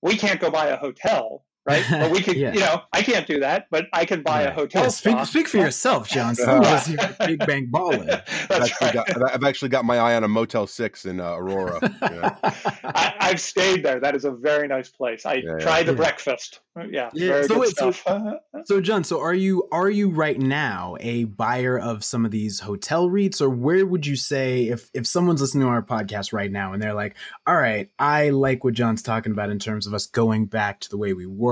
we 0.00 0.16
can't 0.16 0.40
go 0.40 0.48
buy 0.48 0.68
a 0.68 0.76
hotel 0.76 1.44
right? 1.66 1.84
But 1.90 2.10
we 2.10 2.20
could, 2.22 2.36
yeah. 2.36 2.52
you 2.52 2.60
know, 2.60 2.82
I 2.92 3.02
can't 3.02 3.26
do 3.26 3.40
that, 3.40 3.66
but 3.70 3.86
I 3.92 4.04
can 4.04 4.22
buy 4.22 4.42
yeah. 4.42 4.48
a 4.48 4.52
hotel. 4.52 4.82
Yeah, 4.84 4.88
speak, 4.88 5.24
speak, 5.26 5.48
for 5.48 5.58
yourself, 5.58 6.08
John. 6.08 6.34
Some 6.34 6.62
of 6.62 7.18
big 7.18 7.38
bank 7.46 7.70
balling. 7.70 8.06
That's 8.06 8.50
I've 8.50 8.62
actually, 8.62 8.86
right. 8.86 9.06
got, 9.06 9.34
I've 9.34 9.44
actually 9.44 9.68
got 9.68 9.84
my 9.84 9.98
eye 9.98 10.14
on 10.14 10.24
a 10.24 10.28
Motel 10.28 10.66
Six 10.66 11.04
in 11.04 11.20
uh, 11.20 11.32
Aurora. 11.32 11.78
I, 12.02 13.28
have 13.30 13.40
stayed 13.40 13.84
there. 13.84 14.00
That 14.00 14.16
is 14.16 14.24
a 14.24 14.30
very 14.30 14.68
nice 14.68 14.88
place. 14.88 15.26
I 15.26 15.40
tried 15.60 15.86
the 15.86 15.94
breakfast. 15.94 16.60
Uh, 16.76 16.84
yeah, 16.88 17.10
yeah. 17.14 17.42
so, 17.42 17.58
wait, 17.58 17.76
so, 17.76 17.88
uh-huh, 17.88 18.14
uh-huh. 18.14 18.62
so, 18.64 18.80
John, 18.80 19.02
so 19.02 19.20
are 19.20 19.34
you 19.34 19.68
are 19.72 19.90
you 19.90 20.08
right 20.08 20.38
now 20.38 20.96
a 21.00 21.24
buyer 21.24 21.78
of 21.78 22.04
some 22.04 22.24
of 22.24 22.30
these 22.30 22.60
hotel 22.60 23.08
REITs, 23.08 23.40
or 23.40 23.50
where 23.50 23.84
would 23.84 24.06
you 24.06 24.14
say 24.16 24.68
if 24.68 24.88
if 24.94 25.06
someone's 25.06 25.40
listening 25.40 25.64
to 25.64 25.68
our 25.68 25.82
podcast 25.82 26.32
right 26.32 26.50
now 26.50 26.72
and 26.72 26.80
they're 26.80 26.94
like, 26.94 27.16
all 27.46 27.56
right, 27.56 27.90
I 27.98 28.30
like 28.30 28.62
what 28.62 28.74
John's 28.74 29.02
talking 29.02 29.32
about 29.32 29.50
in 29.50 29.58
terms 29.58 29.86
of 29.86 29.94
us 29.94 30.06
going 30.06 30.46
back 30.46 30.80
to 30.80 30.90
the 30.90 30.96
way 30.96 31.12
we 31.12 31.26
were. 31.26 31.49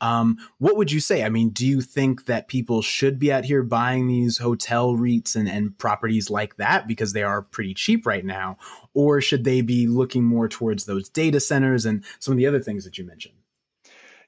Um, 0.00 0.36
what 0.58 0.76
would 0.76 0.90
you 0.90 1.00
say? 1.00 1.22
I 1.22 1.28
mean, 1.28 1.50
do 1.50 1.66
you 1.66 1.80
think 1.80 2.26
that 2.26 2.48
people 2.48 2.82
should 2.82 3.18
be 3.18 3.32
out 3.32 3.44
here 3.44 3.62
buying 3.62 4.08
these 4.08 4.38
hotel 4.38 4.94
REITs 4.94 5.36
and, 5.36 5.48
and 5.48 5.76
properties 5.78 6.30
like 6.30 6.56
that 6.56 6.88
because 6.88 7.12
they 7.12 7.22
are 7.22 7.42
pretty 7.42 7.74
cheap 7.74 8.06
right 8.06 8.24
now? 8.24 8.56
Or 8.94 9.20
should 9.20 9.44
they 9.44 9.60
be 9.60 9.86
looking 9.86 10.24
more 10.24 10.48
towards 10.48 10.84
those 10.84 11.08
data 11.08 11.40
centers 11.40 11.86
and 11.86 12.04
some 12.18 12.32
of 12.32 12.38
the 12.38 12.46
other 12.46 12.60
things 12.60 12.84
that 12.84 12.98
you 12.98 13.04
mentioned? 13.04 13.34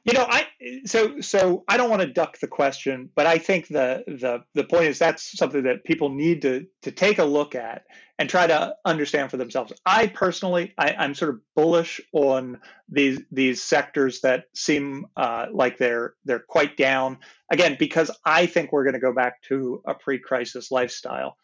You 0.04 0.12
know, 0.12 0.26
I 0.28 0.46
so 0.84 1.20
so 1.22 1.64
I 1.66 1.78
don't 1.78 1.88
want 1.88 2.02
to 2.02 2.08
duck 2.08 2.38
the 2.38 2.46
question, 2.46 3.08
but 3.14 3.26
I 3.26 3.38
think 3.38 3.68
the 3.68 4.04
the 4.06 4.44
the 4.52 4.64
point 4.64 4.84
is 4.84 4.98
that's 4.98 5.36
something 5.36 5.62
that 5.62 5.84
people 5.84 6.10
need 6.10 6.42
to 6.42 6.66
to 6.82 6.90
take 6.90 7.18
a 7.18 7.24
look 7.24 7.54
at 7.54 7.84
and 8.18 8.28
try 8.28 8.46
to 8.46 8.74
understand 8.84 9.30
for 9.30 9.38
themselves. 9.38 9.72
I 9.84 10.06
personally, 10.08 10.74
I, 10.78 11.04
am 11.04 11.14
sort 11.14 11.30
of 11.30 11.40
bullish 11.56 12.02
on 12.12 12.60
these 12.88 13.20
these 13.32 13.62
sectors 13.62 14.20
that 14.20 14.44
seem 14.54 15.06
uh, 15.16 15.46
like 15.52 15.78
they're 15.78 16.14
they're 16.26 16.44
quite 16.46 16.76
down 16.76 17.18
again 17.50 17.76
because 17.78 18.10
I 18.26 18.44
think 18.44 18.72
we're 18.72 18.84
going 18.84 18.94
to 18.94 19.00
go 19.00 19.14
back 19.14 19.42
to 19.44 19.82
a 19.86 19.94
pre-crisis 19.94 20.70
lifestyle. 20.70 21.38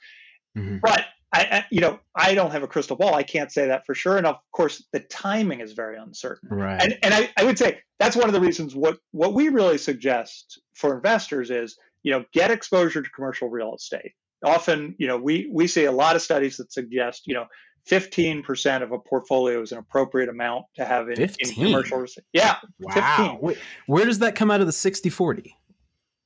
Mm-hmm. 0.56 0.78
But 0.82 1.06
I, 1.32 1.40
I, 1.50 1.64
you 1.70 1.80
know, 1.80 2.00
I 2.14 2.34
don't 2.34 2.50
have 2.50 2.62
a 2.62 2.68
crystal 2.68 2.96
ball. 2.96 3.14
I 3.14 3.22
can't 3.22 3.52
say 3.52 3.68
that 3.68 3.87
for 3.87 3.94
sure. 3.94 4.16
And 4.16 4.26
of 4.26 4.37
course, 4.52 4.84
the 4.92 5.00
timing 5.00 5.60
is 5.60 5.72
very 5.72 5.96
uncertain. 5.96 6.49
Right. 6.50 6.82
And 6.82 6.99
and 7.02 7.14
I, 7.14 7.30
I 7.37 7.44
would 7.44 7.58
say 7.58 7.78
that's 7.99 8.16
one 8.16 8.26
of 8.26 8.32
the 8.32 8.40
reasons 8.40 8.75
what 8.75 8.99
what 9.12 9.34
we 9.34 9.49
really 9.49 9.78
suggest 9.78 10.60
for 10.75 10.94
investors 10.94 11.50
is 11.50 11.76
you 12.02 12.10
know 12.10 12.25
get 12.32 12.50
exposure 12.50 13.02
to 13.02 13.10
commercial 13.10 13.49
real 13.49 13.75
estate. 13.75 14.12
Often, 14.44 14.96
you 14.99 15.06
know, 15.06 15.18
we 15.18 15.49
we 15.52 15.66
see 15.66 15.84
a 15.84 15.92
lot 15.92 16.16
of 16.16 16.22
studies 16.22 16.56
that 16.56 16.72
suggest 16.72 17.22
you 17.26 17.34
know 17.34 17.46
15% 17.88 18.82
of 18.82 18.92
a 18.92 18.99
portfolio 18.99 19.62
is 19.62 19.72
an 19.72 19.78
appropriate 19.78 20.28
amount 20.28 20.66
to 20.76 20.84
have 20.84 21.08
in, 21.08 21.22
in 21.22 21.54
commercial 21.54 21.99
real 21.99 22.04
estate. 22.06 22.25
Yeah. 22.32 22.56
Wow. 22.78 23.38
Wait, 23.40 23.58
where 23.87 24.04
does 24.04 24.18
that 24.18 24.34
come 24.34 24.50
out 24.50 24.60
of 24.60 24.66
the 24.66 24.72
60 24.72 25.08
40? 25.08 25.56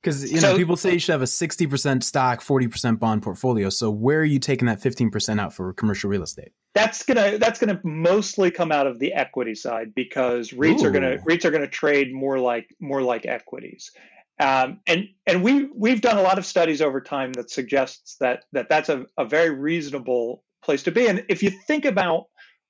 Because 0.05 0.31
you 0.31 0.39
know 0.39 0.51
so, 0.51 0.57
people 0.57 0.77
say 0.77 0.93
you 0.93 0.99
should 0.99 1.13
have 1.13 1.23
a 1.23 1.27
sixty 1.27 1.65
percent 1.65 2.03
stock, 2.03 2.39
forty 2.41 2.67
percent 2.67 2.99
bond 2.99 3.23
portfolio. 3.23 3.69
So 3.69 3.89
where 3.89 4.19
are 4.19 4.25
you 4.25 4.37
taking 4.37 4.67
that 4.67 4.79
fifteen 4.79 5.09
percent 5.09 5.39
out 5.39 5.51
for 5.51 5.73
commercial 5.73 6.11
real 6.11 6.21
estate? 6.21 6.51
That's 6.75 7.03
gonna 7.03 7.39
that's 7.39 7.59
gonna 7.59 7.81
mostly 7.83 8.51
come 8.51 8.71
out 8.71 8.85
of 8.85 8.99
the 8.99 9.13
equity 9.13 9.55
side 9.55 9.95
because 9.95 10.51
REITs 10.51 10.83
Ooh. 10.83 10.85
are 10.85 10.91
gonna 10.91 11.17
REITs 11.27 11.43
are 11.43 11.49
gonna 11.49 11.67
trade 11.67 12.13
more 12.13 12.37
like 12.37 12.67
more 12.79 13.01
like 13.01 13.25
equities. 13.25 13.91
Um, 14.39 14.81
and 14.85 15.05
and 15.25 15.41
we 15.41 15.69
we've 15.75 16.01
done 16.01 16.19
a 16.19 16.21
lot 16.21 16.37
of 16.37 16.45
studies 16.45 16.83
over 16.83 17.01
time 17.01 17.33
that 17.33 17.49
suggests 17.49 18.17
that 18.19 18.43
that 18.51 18.69
that's 18.69 18.89
a, 18.89 19.07
a 19.17 19.25
very 19.25 19.49
reasonable 19.49 20.43
place 20.63 20.83
to 20.83 20.91
be. 20.91 21.07
And 21.07 21.25
if 21.29 21.41
you 21.41 21.49
think 21.49 21.83
about 21.83 22.25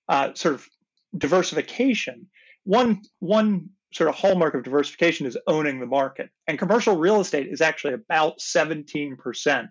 uh, 0.08 0.34
sort 0.36 0.56
of 0.56 0.66
diversification, 1.18 2.28
one 2.64 3.02
one 3.20 3.72
sort 3.96 4.10
of 4.10 4.16
hallmark 4.16 4.54
of 4.54 4.64
diversification 4.64 5.26
is 5.26 5.38
owning 5.48 5.80
the 5.80 5.86
market. 5.86 6.30
And 6.48 6.60
commercial 6.60 6.98
real 6.98 7.22
estate 7.22 7.48
is 7.50 7.62
actually 7.62 7.94
about 7.94 8.40
17% 8.40 9.70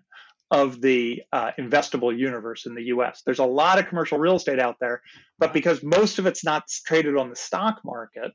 of 0.51 0.81
the 0.81 1.21
uh, 1.31 1.51
investable 1.59 2.17
universe 2.17 2.65
in 2.65 2.73
the 2.75 2.83
US. 2.85 3.21
There's 3.25 3.39
a 3.39 3.45
lot 3.45 3.77
of 3.77 3.87
commercial 3.87 4.17
real 4.17 4.35
estate 4.35 4.59
out 4.59 4.77
there, 4.79 5.01
but 5.37 5.53
because 5.53 5.83
most 5.83 6.17
of 6.17 6.25
it's 6.25 6.43
not 6.43 6.63
traded 6.85 7.17
on 7.17 7.29
the 7.29 7.35
stock 7.35 7.81
market, 7.85 8.31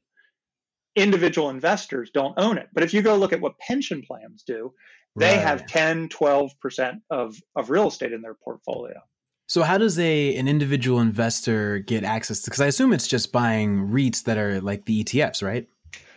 individual 0.94 1.50
investors 1.50 2.10
don't 2.12 2.34
own 2.36 2.58
it. 2.58 2.68
But 2.72 2.84
if 2.84 2.94
you 2.94 3.02
go 3.02 3.16
look 3.16 3.32
at 3.32 3.40
what 3.40 3.58
pension 3.58 4.02
plans 4.06 4.44
do, 4.46 4.72
they 5.16 5.36
right. 5.36 5.42
have 5.42 5.66
10, 5.66 6.08
12% 6.08 7.00
of, 7.10 7.36
of 7.56 7.70
real 7.70 7.88
estate 7.88 8.12
in 8.12 8.22
their 8.22 8.34
portfolio. 8.34 8.94
So 9.50 9.64
how 9.64 9.78
does 9.78 9.98
a 9.98 10.36
an 10.36 10.46
individual 10.46 11.00
investor 11.00 11.80
get 11.80 12.04
access 12.04 12.42
to 12.42 12.50
because 12.50 12.60
I 12.60 12.68
assume 12.68 12.92
it's 12.92 13.08
just 13.08 13.32
buying 13.32 13.88
REITs 13.88 14.22
that 14.22 14.38
are 14.38 14.60
like 14.60 14.84
the 14.84 15.02
ETFs, 15.02 15.42
right? 15.42 15.66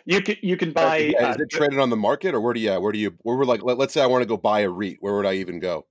You 0.06 0.22
can 0.22 0.36
you 0.42 0.58
can 0.58 0.72
buy. 0.72 0.98
Yeah, 0.98 1.32
is 1.32 1.38
uh, 1.38 1.44
it 1.44 1.50
traded 1.50 1.80
on 1.80 1.90
the 1.90 1.96
market, 1.96 2.36
or 2.36 2.42
where 2.42 2.54
do 2.54 2.60
you 2.60 2.80
where 2.80 2.92
do 2.92 3.00
you 3.00 3.14
where 3.20 3.38
we're 3.38 3.46
like 3.46 3.64
let, 3.64 3.80
us 3.80 3.94
say 3.94 4.02
I 4.02 4.06
want 4.06 4.22
to 4.22 4.28
go 4.28 4.38
buy 4.38 4.62
a 4.62 4.70
REIT, 4.70 4.98
where 5.00 5.16
would 5.16 5.26
I 5.26 5.36
even 5.36 5.60
go? 5.60 5.86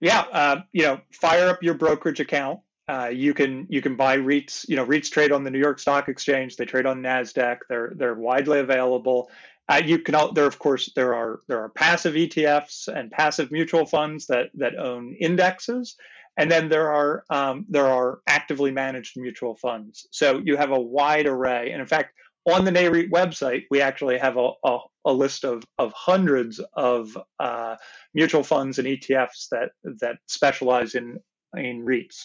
Yeah, 0.00 0.24
uh, 0.32 0.60
you 0.72 0.82
know, 0.82 1.00
fire 1.12 1.48
up 1.48 1.62
your 1.62 1.74
brokerage 1.74 2.20
account. 2.20 2.60
Uh, 2.88 3.10
you 3.12 3.32
can 3.32 3.66
you 3.70 3.80
can 3.80 3.96
buy 3.96 4.18
REITs. 4.18 4.68
You 4.68 4.76
know, 4.76 4.84
REITs 4.84 5.10
trade 5.10 5.32
on 5.32 5.44
the 5.44 5.50
New 5.50 5.60
York 5.60 5.78
Stock 5.78 6.08
Exchange. 6.08 6.56
They 6.56 6.64
trade 6.64 6.86
on 6.86 7.00
Nasdaq. 7.00 7.58
They're 7.68 7.92
they're 7.96 8.14
widely 8.14 8.58
available. 8.58 9.30
Uh, 9.66 9.80
you 9.82 9.98
can 9.98 10.14
all, 10.14 10.32
there 10.32 10.46
of 10.46 10.58
course 10.58 10.92
there 10.94 11.14
are 11.14 11.40
there 11.48 11.60
are 11.62 11.70
passive 11.70 12.14
ETFs 12.14 12.88
and 12.88 13.10
passive 13.10 13.50
mutual 13.50 13.86
funds 13.86 14.26
that 14.26 14.50
that 14.54 14.76
own 14.76 15.14
indexes, 15.20 15.96
and 16.36 16.50
then 16.50 16.68
there 16.68 16.92
are 16.92 17.24
um, 17.30 17.64
there 17.68 17.86
are 17.86 18.18
actively 18.26 18.70
managed 18.70 19.18
mutual 19.18 19.56
funds. 19.56 20.06
So 20.10 20.42
you 20.44 20.56
have 20.56 20.70
a 20.70 20.80
wide 20.80 21.26
array. 21.26 21.70
And 21.70 21.80
in 21.80 21.86
fact, 21.86 22.14
on 22.46 22.64
the 22.64 22.70
NAREIT 22.70 23.10
website, 23.10 23.64
we 23.70 23.80
actually 23.80 24.18
have 24.18 24.36
a, 24.36 24.50
a, 24.64 24.78
a 25.06 25.12
list 25.12 25.44
of, 25.44 25.64
of 25.78 25.92
hundreds 25.92 26.60
of 26.74 27.16
uh, 27.40 27.76
mutual 28.12 28.42
funds 28.42 28.78
and 28.78 28.86
ETFs 28.86 29.48
that 29.50 29.70
that 30.00 30.18
specialize 30.26 30.94
in 30.94 31.18
in 31.56 31.84
REITs. 31.84 32.24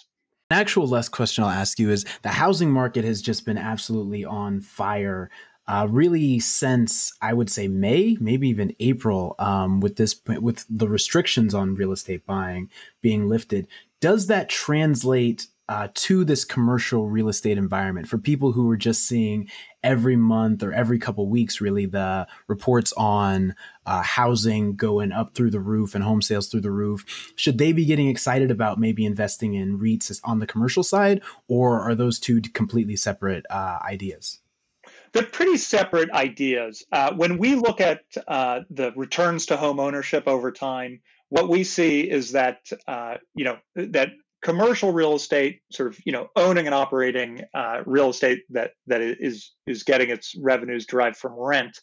An 0.52 0.58
actual 0.58 0.88
last 0.88 1.10
question 1.10 1.44
I'll 1.44 1.52
ask 1.52 1.80
you 1.80 1.92
is 1.92 2.06
the 2.24 2.30
housing 2.30 2.72
market 2.72 3.06
has 3.06 3.22
just 3.22 3.46
been 3.46 3.58
absolutely 3.58 4.26
on 4.26 4.62
fire. 4.62 5.30
Uh, 5.68 5.88
really, 5.88 6.40
since 6.40 7.14
I 7.22 7.34
would 7.34 7.52
say 7.52 7.68
May, 7.68 8.18
maybe 8.20 8.50
even 8.50 8.76
April, 8.80 9.36
um, 9.38 9.80
with 9.80 9.98
this 9.98 10.20
with 10.26 10.66
the 10.68 10.90
restrictions 10.90 11.54
on 11.54 11.76
real 11.76 11.92
estate 11.92 12.26
buying 12.26 12.72
being 13.02 13.30
lifted, 13.30 13.68
does 14.02 14.28
that 14.28 14.50
translate 14.50 15.48
uh, 15.70 15.88
to 15.94 16.26
this 16.26 16.44
commercial 16.44 17.10
real 17.10 17.30
estate 17.30 17.58
environment 17.58 18.08
for 18.08 18.18
people 18.18 18.52
who 18.52 18.68
are 18.72 18.76
just 18.76 19.08
seeing 19.08 19.48
every 19.84 20.16
month 20.16 20.64
or 20.64 20.74
every 20.74 20.98
couple 20.98 21.30
weeks 21.30 21.62
really 21.62 21.86
the 21.86 22.28
reports 22.48 22.92
on 22.98 23.54
uh, 23.86 24.02
housing 24.02 24.76
going 24.76 25.12
up 25.12 25.36
through 25.36 25.52
the 25.52 25.60
roof 25.60 25.94
and 25.94 26.04
home 26.04 26.24
sales 26.24 26.50
through 26.50 26.60
the 26.60 26.72
roof. 26.72 27.06
Should 27.36 27.60
they 27.60 27.72
be 27.72 27.86
getting 27.86 28.10
excited 28.10 28.50
about 28.50 28.80
maybe 28.80 29.06
investing 29.06 29.54
in 29.54 29.78
reits 29.78 30.20
on 30.24 30.40
the 30.40 30.48
commercial 30.48 30.82
side 30.82 31.22
or 31.48 31.80
are 31.82 31.94
those 31.94 32.20
two 32.20 32.42
completely 32.42 32.96
separate 32.96 33.46
uh, 33.52 33.78
ideas? 33.88 34.40
They're 35.14 35.24
pretty 35.24 35.58
separate 35.58 36.10
ideas. 36.10 36.84
Uh, 36.92 37.14
when 37.14 37.38
we 37.38 37.54
look 37.54 37.80
at 37.80 38.02
uh, 38.28 38.62
the 38.72 38.92
returns 38.96 39.46
to 39.48 39.58
home 39.58 39.80
ownership 39.80 40.28
over 40.28 40.52
time 40.52 41.02
what 41.30 41.48
we 41.48 41.64
see 41.64 42.02
is 42.02 42.32
that 42.32 42.68
uh, 42.88 43.16
you 43.36 43.46
know 43.46 43.58
that 43.76 44.10
commercial 44.42 44.92
real 44.92 45.16
estate, 45.16 45.62
sort 45.72 45.90
of 45.90 46.00
you 46.06 46.12
know 46.12 46.28
owning 46.36 46.66
and 46.66 46.76
operating 46.76 47.42
uh, 47.54 47.82
real 47.86 48.10
estate 48.10 48.44
that 48.50 48.72
that 48.88 49.02
is 49.02 49.54
is 49.68 49.84
getting 49.84 50.10
its 50.10 50.36
revenues 50.40 50.86
derived 50.86 51.18
from 51.18 51.34
rent, 51.34 51.78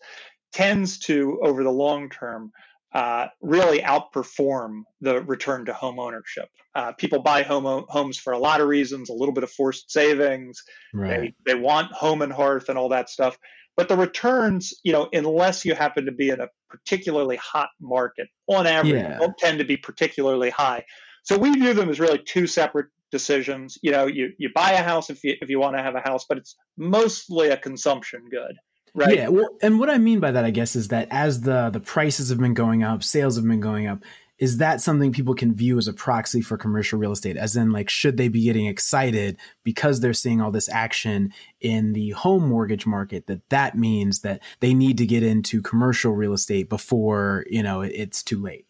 tends 0.53 0.99
to 1.01 1.38
over 1.42 1.62
the 1.62 1.71
long 1.71 2.09
term 2.09 2.53
uh, 2.97 3.27
really 3.42 3.81
outperform 3.81 4.83
the 5.03 5.23
return 5.25 5.66
to 5.66 5.73
home 5.75 5.99
ownership. 5.99 6.49
Uh, 6.75 6.92
people 6.92 7.21
buy 7.21 7.42
home 7.42 7.85
homes 7.88 8.16
for 8.16 8.33
a 8.33 8.38
lot 8.38 8.61
of 8.61 8.69
reasons, 8.69 9.11
a 9.11 9.12
little 9.12 9.35
bit 9.35 9.45
of 9.45 9.51
forced 9.51 9.90
savings. 9.90 10.62
Right. 10.95 11.35
They, 11.45 11.53
they 11.53 11.61
want 11.61 11.92
home 11.92 12.23
and 12.23 12.33
hearth 12.33 12.71
and 12.71 12.79
all 12.79 12.88
that 12.90 13.11
stuff. 13.11 13.37
But 13.77 13.90
the 13.90 13.97
returns, 13.97 14.73
you 14.83 14.92
know, 14.92 15.11
unless 15.12 15.64
you 15.64 15.75
happen 15.75 16.07
to 16.07 16.12
be 16.12 16.31
in 16.31 16.40
a 16.40 16.49
particularly 16.71 17.37
hot 17.37 17.69
market, 17.81 18.29
on 18.47 18.66
average, 18.66 18.95
yeah. 18.95 19.19
don't 19.19 19.37
tend 19.37 19.59
to 19.59 19.66
be 19.66 19.77
particularly 19.77 20.49
high. 20.49 20.83
So 21.27 21.37
we 21.37 21.51
view 21.51 21.75
them 21.75 21.91
as 21.91 21.99
really 21.99 22.19
two 22.19 22.47
separate 22.47 22.87
decisions. 23.11 23.79
You 23.83 23.91
know, 23.91 24.07
you, 24.07 24.33
you 24.39 24.49
buy 24.55 24.73
a 24.73 24.83
house 24.83 25.11
if 25.11 25.25
you 25.25 25.35
if 25.41 25.51
you 25.51 25.59
want 25.59 25.77
to 25.77 25.83
have 25.83 25.97
a 25.97 26.01
house, 26.01 26.25
but 26.29 26.39
it's 26.39 26.55
mostly 26.77 27.49
a 27.49 27.57
consumption 27.57 28.29
good. 28.31 28.57
Right. 28.95 29.17
Yeah. 29.17 29.29
Well, 29.29 29.49
and 29.61 29.81
what 29.81 29.91
I 29.91 29.99
mean 29.99 30.21
by 30.21 30.31
that, 30.31 30.45
I 30.45 30.51
guess, 30.53 30.77
is 30.77 30.89
that 30.89 31.09
as 31.11 31.41
the 31.41 31.71
the 31.71 31.81
prices 31.81 32.29
have 32.29 32.39
been 32.39 32.55
going 32.55 32.85
up, 32.85 33.03
sales 33.03 33.35
have 33.37 33.45
been 33.45 33.61
going 33.61 33.89
up. 33.89 34.05
Is 34.39 34.59
that 34.59 34.81
something 34.81 35.12
people 35.12 35.35
can 35.35 35.55
view 35.55 35.79
as 35.79 35.89
a 35.89 35.93
proxy 35.93 36.43
for 36.43 36.57
commercial 36.57 36.99
real 36.99 37.12
estate? 37.12 37.39
As 37.39 37.57
in, 37.57 37.73
like, 37.73 37.89
should 37.89 38.19
they 38.19 38.29
be 38.29 38.45
getting 38.45 38.67
excited 38.67 39.39
because 39.65 39.99
they're 39.99 40.12
seeing 40.12 40.43
all 40.43 40.51
this 40.51 40.69
action 40.69 41.33
in 41.61 41.95
the 41.95 42.11
home 42.11 42.47
mortgage 42.47 42.87
market? 42.87 43.27
That 43.27 43.49
that 43.49 43.77
means 43.77 44.21
that 44.21 44.43
they 44.61 44.75
need 44.75 44.99
to 44.99 45.07
get 45.07 45.25
into 45.25 45.61
commercial 45.61 46.12
real 46.12 46.35
estate 46.35 46.69
before 46.69 47.45
you 47.51 47.65
know 47.65 47.81
it's 47.81 48.23
too 48.23 48.41
late. 48.41 48.67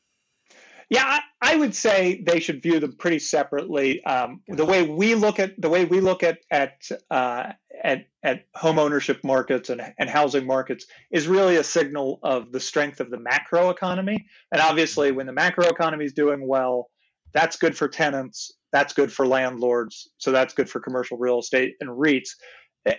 Yeah, 0.88 1.05
I, 1.05 1.20
I, 1.42 1.57
would 1.57 1.75
say 1.75 2.22
they 2.25 2.38
should 2.38 2.62
view 2.62 2.79
them 2.79 2.96
pretty 2.96 3.18
separately. 3.18 4.05
Um, 4.05 4.42
the 4.46 4.64
way 4.64 4.85
we 4.85 5.16
look 5.16 5.40
at 5.40 5.61
the 5.61 5.68
way 5.68 5.85
we 5.85 6.01
look 6.01 6.22
at 6.22 6.38
at 6.51 6.88
uh, 7.11 7.53
at, 7.83 8.07
at 8.22 8.44
home 8.55 8.79
ownership 8.79 9.22
markets 9.25 9.68
and, 9.68 9.83
and 9.99 10.09
housing 10.09 10.46
markets 10.46 10.87
is 11.11 11.27
really 11.27 11.57
a 11.57 11.64
signal 11.64 12.20
of 12.22 12.53
the 12.53 12.61
strength 12.61 13.01
of 13.01 13.11
the 13.11 13.18
macro 13.18 13.70
economy. 13.70 14.27
And 14.53 14.61
obviously, 14.61 15.11
when 15.11 15.27
the 15.27 15.33
macro 15.33 15.66
economy 15.66 16.05
is 16.05 16.12
doing 16.12 16.46
well, 16.46 16.88
that's 17.35 17.57
good 17.57 17.77
for 17.77 17.88
tenants, 17.88 18.53
that's 18.72 18.92
good 18.92 19.12
for 19.12 19.27
landlords, 19.27 20.09
so 20.18 20.31
that's 20.31 20.55
good 20.55 20.70
for 20.70 20.81
commercial 20.81 21.18
real 21.18 21.40
estate 21.40 21.75
and 21.81 21.90
REITs. 21.90 22.31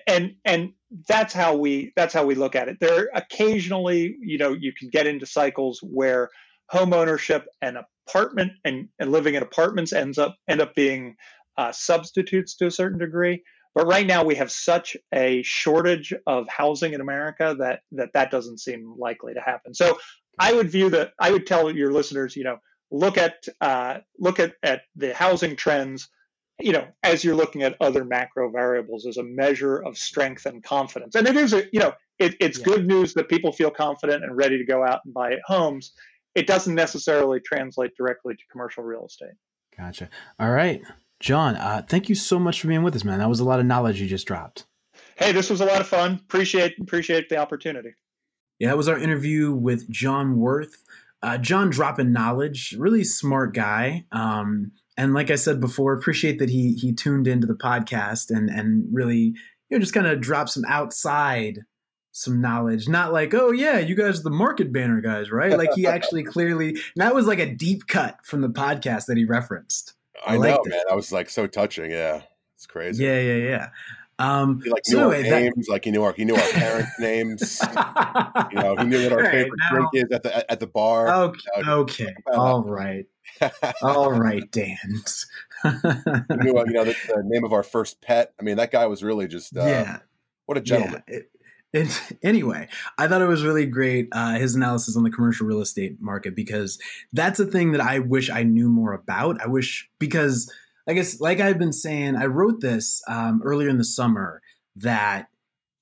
And 0.05 0.35
and 0.43 0.73
that's 1.07 1.33
how 1.33 1.55
we 1.55 1.93
that's 1.95 2.13
how 2.13 2.25
we 2.25 2.35
look 2.35 2.55
at 2.55 2.67
it. 2.67 2.77
There 2.81 3.09
occasionally, 3.15 4.17
you 4.19 4.37
know, 4.37 4.51
you 4.51 4.73
can 4.73 4.89
get 4.89 5.07
into 5.07 5.25
cycles 5.25 5.79
where 5.81 6.29
home 6.69 6.93
ownership 6.93 7.45
and 7.61 7.77
apartment 8.07 8.51
and, 8.65 8.89
and 8.99 9.11
living 9.11 9.35
in 9.35 9.43
apartments 9.43 9.93
ends 9.93 10.17
up 10.17 10.35
end 10.47 10.61
up 10.61 10.75
being 10.75 11.15
uh, 11.57 11.71
substitutes 11.71 12.55
to 12.57 12.67
a 12.67 12.71
certain 12.71 12.99
degree. 12.99 13.43
But 13.73 13.87
right 13.87 14.07
now 14.07 14.23
we 14.23 14.35
have 14.35 14.51
such 14.51 14.97
a 15.13 15.43
shortage 15.43 16.13
of 16.25 16.47
housing 16.47 16.93
in 16.93 17.01
America 17.01 17.55
that 17.59 17.81
that 17.91 18.09
that 18.13 18.31
doesn't 18.31 18.59
seem 18.59 18.95
likely 18.97 19.33
to 19.33 19.41
happen. 19.41 19.73
So 19.73 19.97
I 20.39 20.53
would 20.53 20.69
view 20.69 20.89
that 20.91 21.11
I 21.19 21.31
would 21.31 21.45
tell 21.45 21.73
your 21.73 21.91
listeners, 21.91 22.35
you 22.35 22.43
know, 22.43 22.57
look 22.91 23.17
at 23.17 23.45
uh, 23.61 23.99
look 24.19 24.39
at 24.39 24.53
at 24.63 24.81
the 24.95 25.13
housing 25.13 25.55
trends, 25.55 26.09
you 26.59 26.71
know, 26.71 26.87
as 27.03 27.23
you're 27.23 27.35
looking 27.35 27.63
at 27.63 27.75
other 27.81 28.03
macro 28.03 28.49
variables 28.49 29.05
as 29.05 29.17
a 29.17 29.23
measure 29.23 29.77
of 29.77 29.97
strength 29.97 30.45
and 30.45 30.63
confidence. 30.63 31.15
And 31.15 31.27
it 31.27 31.37
is 31.37 31.53
a 31.53 31.63
you 31.71 31.79
know 31.79 31.93
it, 32.19 32.35
it's 32.39 32.59
yeah. 32.59 32.65
good 32.65 32.87
news 32.87 33.13
that 33.13 33.29
people 33.29 33.51
feel 33.51 33.71
confident 33.71 34.23
and 34.23 34.35
ready 34.35 34.57
to 34.57 34.65
go 34.65 34.83
out 34.83 35.01
and 35.05 35.13
buy 35.13 35.35
homes. 35.45 35.93
It 36.37 36.45
doesn't 36.45 36.75
necessarily 36.75 37.39
translate 37.39 37.91
directly 37.97 38.35
to 38.35 38.41
commercial 38.51 38.83
real 38.83 39.07
estate. 39.07 39.33
Gotcha. 39.75 40.07
All 40.39 40.51
right. 40.51 40.83
John, 41.19 41.55
uh, 41.55 41.81
thank 41.89 42.09
you 42.09 42.15
so 42.15 42.37
much 42.37 42.61
for 42.61 42.67
being 42.67 42.83
with 42.83 42.95
us, 42.95 43.03
man. 43.03 43.17
That 43.17 43.27
was 43.27 43.39
a 43.39 43.43
lot 43.43 43.59
of 43.59 43.65
knowledge 43.65 43.99
you 43.99 44.07
just 44.07 44.27
dropped. 44.27 44.67
Hey, 45.15 45.31
this 45.31 45.49
was 45.49 45.61
a 45.61 45.65
lot 45.65 45.81
of 45.81 45.87
fun. 45.87 46.19
Appreciate 46.25 46.75
appreciate 46.79 47.27
the 47.29 47.37
opportunity. 47.37 47.95
Yeah, 48.59 48.67
that 48.67 48.77
was 48.77 48.87
our 48.87 48.99
interview 48.99 49.51
with 49.51 49.89
John 49.89 50.37
Worth. 50.37 50.83
Uh, 51.23 51.39
John 51.39 51.71
dropping 51.71 52.11
knowledge, 52.11 52.75
really 52.77 53.03
smart 53.03 53.55
guy. 53.55 54.05
Um, 54.11 54.73
and 54.95 55.15
like 55.15 55.31
I 55.31 55.35
said 55.35 55.59
before, 55.59 55.93
appreciate 55.93 56.37
that 56.37 56.51
he 56.51 56.73
he 56.73 56.93
tuned 56.93 57.27
into 57.27 57.47
the 57.47 57.55
podcast 57.55 58.29
and 58.29 58.47
and 58.47 58.85
really 58.91 59.33
you 59.69 59.71
know 59.71 59.79
just 59.79 59.93
kind 59.93 60.05
of 60.05 60.21
drop 60.21 60.49
some 60.49 60.65
outside 60.67 61.61
some 62.17 62.41
knowledge. 62.41 62.89
Not 62.89 63.13
like, 63.13 63.33
oh 63.35 63.51
yeah, 63.51 63.77
you 63.77 63.95
guys 63.95 64.19
are 64.19 64.23
the 64.23 64.29
market 64.31 64.73
banter 64.73 65.01
guys, 65.01 65.31
right? 65.31 65.55
Like 65.55 65.73
he 65.75 65.85
actually 65.85 66.23
clearly 66.23 66.77
that 66.95 67.13
was 67.13 67.27
like 67.27 67.39
a 67.39 67.45
deep 67.45 67.87
cut 67.87 68.25
from 68.25 68.41
the 68.41 68.49
podcast 68.49 69.05
that 69.05 69.17
he 69.17 69.25
referenced. 69.25 69.93
I, 70.25 70.33
I 70.33 70.37
know, 70.37 70.61
man. 70.65 70.81
That 70.89 70.95
was 70.95 71.11
like 71.11 71.29
so 71.29 71.45
touching. 71.45 71.91
Yeah, 71.91 72.23
it's 72.55 72.65
crazy. 72.65 73.03
Yeah, 73.03 73.19
yeah, 73.19 73.35
yeah. 73.35 73.69
Um, 74.19 74.61
he 74.63 74.71
like 74.71 74.81
knew 74.87 74.95
so 74.95 75.09
our 75.09 75.13
anyway, 75.13 75.43
names, 75.43 75.67
that... 75.67 75.71
like 75.71 75.85
he 75.85 75.91
knew 75.91 76.01
our 76.01 76.13
he 76.13 76.25
knew 76.25 76.35
our 76.35 76.49
parents' 76.49 76.91
names. 76.99 77.61
you 78.51 78.59
know, 78.59 78.75
he 78.77 78.85
knew 78.85 79.03
what 79.03 79.13
our 79.13 79.19
right, 79.19 79.31
favorite 79.31 79.59
now... 79.59 79.77
drink 79.77 79.89
is 79.93 80.11
at 80.11 80.23
the 80.23 80.51
at 80.51 80.59
the 80.59 80.67
bar. 80.67 81.09
Okay, 81.09 81.39
you 81.57 81.63
know, 81.65 81.79
okay, 81.81 82.15
all 82.33 82.63
right, 82.63 83.05
all 83.83 84.11
right, 84.11 84.49
Dan. 84.51 84.77
he 85.63 85.69
knew, 86.35 86.57
you 86.65 86.73
know, 86.73 86.83
the, 86.83 86.95
the, 87.07 87.23
name 87.25 87.43
of 87.43 87.53
our 87.53 87.63
first 87.63 88.01
pet. 88.01 88.33
I 88.39 88.43
mean, 88.43 88.57
that 88.57 88.71
guy 88.71 88.87
was 88.87 89.03
really 89.03 89.27
just 89.27 89.55
uh, 89.55 89.65
yeah. 89.65 89.99
What 90.47 90.57
a 90.57 90.61
gentleman. 90.61 91.03
Yeah, 91.07 91.17
it, 91.17 91.31
it, 91.77 92.01
anyway, 92.23 92.67
I 92.97 93.07
thought 93.07 93.21
it 93.21 93.27
was 93.27 93.43
really 93.43 93.65
great 93.65 94.09
uh, 94.11 94.33
his 94.35 94.55
analysis 94.55 94.97
on 94.97 95.03
the 95.03 95.09
commercial 95.09 95.47
real 95.47 95.61
estate 95.61 95.97
market 96.01 96.35
because 96.35 96.79
that's 97.13 97.39
a 97.39 97.45
thing 97.45 97.71
that 97.71 97.81
I 97.81 97.99
wish 97.99 98.29
I 98.29 98.43
knew 98.43 98.69
more 98.69 98.93
about. 98.93 99.41
I 99.41 99.47
wish 99.47 99.89
because 99.99 100.51
I 100.87 100.93
guess 100.93 101.19
like 101.19 101.39
I've 101.39 101.59
been 101.59 101.73
saying, 101.73 102.15
I 102.15 102.25
wrote 102.25 102.61
this 102.61 103.01
um, 103.07 103.41
earlier 103.43 103.69
in 103.69 103.77
the 103.77 103.83
summer 103.83 104.41
that 104.75 105.27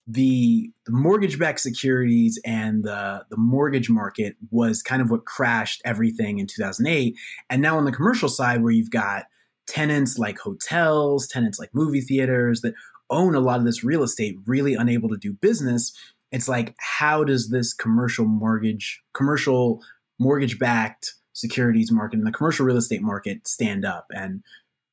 the, 0.07 0.71
the 0.85 0.91
mortgage-backed 0.91 1.59
securities 1.59 2.39
and 2.45 2.83
the 2.83 3.25
the 3.31 3.37
mortgage 3.37 3.89
market 3.89 4.35
was 4.51 4.83
kind 4.83 5.01
of 5.01 5.09
what 5.09 5.25
crashed 5.25 5.81
everything 5.83 6.37
in 6.37 6.45
2008, 6.45 7.15
and 7.49 7.61
now 7.61 7.77
on 7.77 7.85
the 7.85 7.91
commercial 7.91 8.29
side 8.29 8.61
where 8.61 8.71
you've 8.71 8.91
got 8.91 9.23
tenants 9.67 10.17
like 10.17 10.37
hotels, 10.37 11.27
tenants 11.27 11.59
like 11.59 11.69
movie 11.73 12.01
theaters 12.01 12.61
that 12.61 12.73
own 13.09 13.35
a 13.35 13.39
lot 13.39 13.59
of 13.59 13.65
this 13.65 13.83
real 13.83 14.03
estate, 14.03 14.37
really 14.45 14.73
unable 14.73 15.09
to 15.09 15.17
do 15.17 15.33
business. 15.33 15.93
It's 16.31 16.47
like, 16.47 16.75
how 16.79 17.23
does 17.23 17.49
this 17.49 17.73
commercial 17.73 18.25
mortgage, 18.25 19.01
commercial 19.13 19.81
mortgage 20.19 20.59
backed 20.59 21.13
securities 21.33 21.91
market 21.91 22.17
and 22.17 22.27
the 22.27 22.31
commercial 22.31 22.65
real 22.65 22.77
estate 22.77 23.01
market 23.01 23.47
stand 23.47 23.85
up? 23.85 24.07
And, 24.09 24.43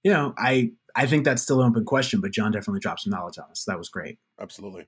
you 0.03 0.13
know, 0.13 0.35
I, 0.39 0.73
I 0.95 1.07
think 1.07 1.25
that's 1.25 1.43
still 1.43 1.63
an 1.63 1.71
open 1.71 1.85
question, 1.85 2.21
but 2.21 2.33
John 2.33 2.53
definitely 2.53 2.81
dropped 2.81 3.01
some 3.01 3.11
knowledge 3.11 3.39
on 3.39 3.51
us. 3.51 3.65
That 3.65 3.79
was 3.79 3.89
great. 3.89 4.19
Absolutely. 4.41 4.87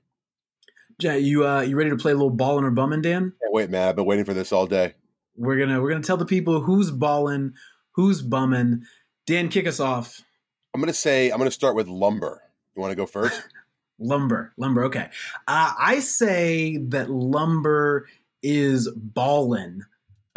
Jay, 0.99 1.19
you 1.19 1.45
uh, 1.45 1.61
you 1.61 1.75
ready 1.75 1.89
to 1.89 1.97
play 1.97 2.13
a 2.13 2.15
little 2.15 2.29
ballin' 2.29 2.63
or 2.63 2.71
bummin', 2.71 3.01
Dan? 3.01 3.33
Can't 3.41 3.53
wait, 3.53 3.69
man. 3.69 3.89
I've 3.89 3.97
been 3.97 4.05
waiting 4.05 4.23
for 4.23 4.33
this 4.33 4.53
all 4.53 4.65
day. 4.65 4.93
We're 5.35 5.57
gonna 5.59 5.81
we're 5.81 5.89
gonna 5.89 6.03
tell 6.03 6.15
the 6.15 6.25
people 6.25 6.61
who's 6.61 6.89
ballin', 6.89 7.53
who's 7.95 8.21
bumming. 8.21 8.83
Dan, 9.25 9.49
kick 9.49 9.67
us 9.67 9.81
off. 9.81 10.21
I'm 10.73 10.79
gonna 10.79 10.93
say 10.93 11.31
I'm 11.31 11.37
gonna 11.37 11.51
start 11.51 11.75
with 11.75 11.89
lumber. 11.89 12.41
You 12.75 12.81
want 12.81 12.91
to 12.91 12.95
go 12.95 13.05
first? 13.05 13.41
lumber, 13.99 14.53
lumber. 14.57 14.83
Okay, 14.85 15.09
uh, 15.47 15.73
I 15.79 15.99
say 15.99 16.77
that 16.77 17.09
lumber 17.09 18.07
is 18.43 18.89
ballin'. 18.95 19.85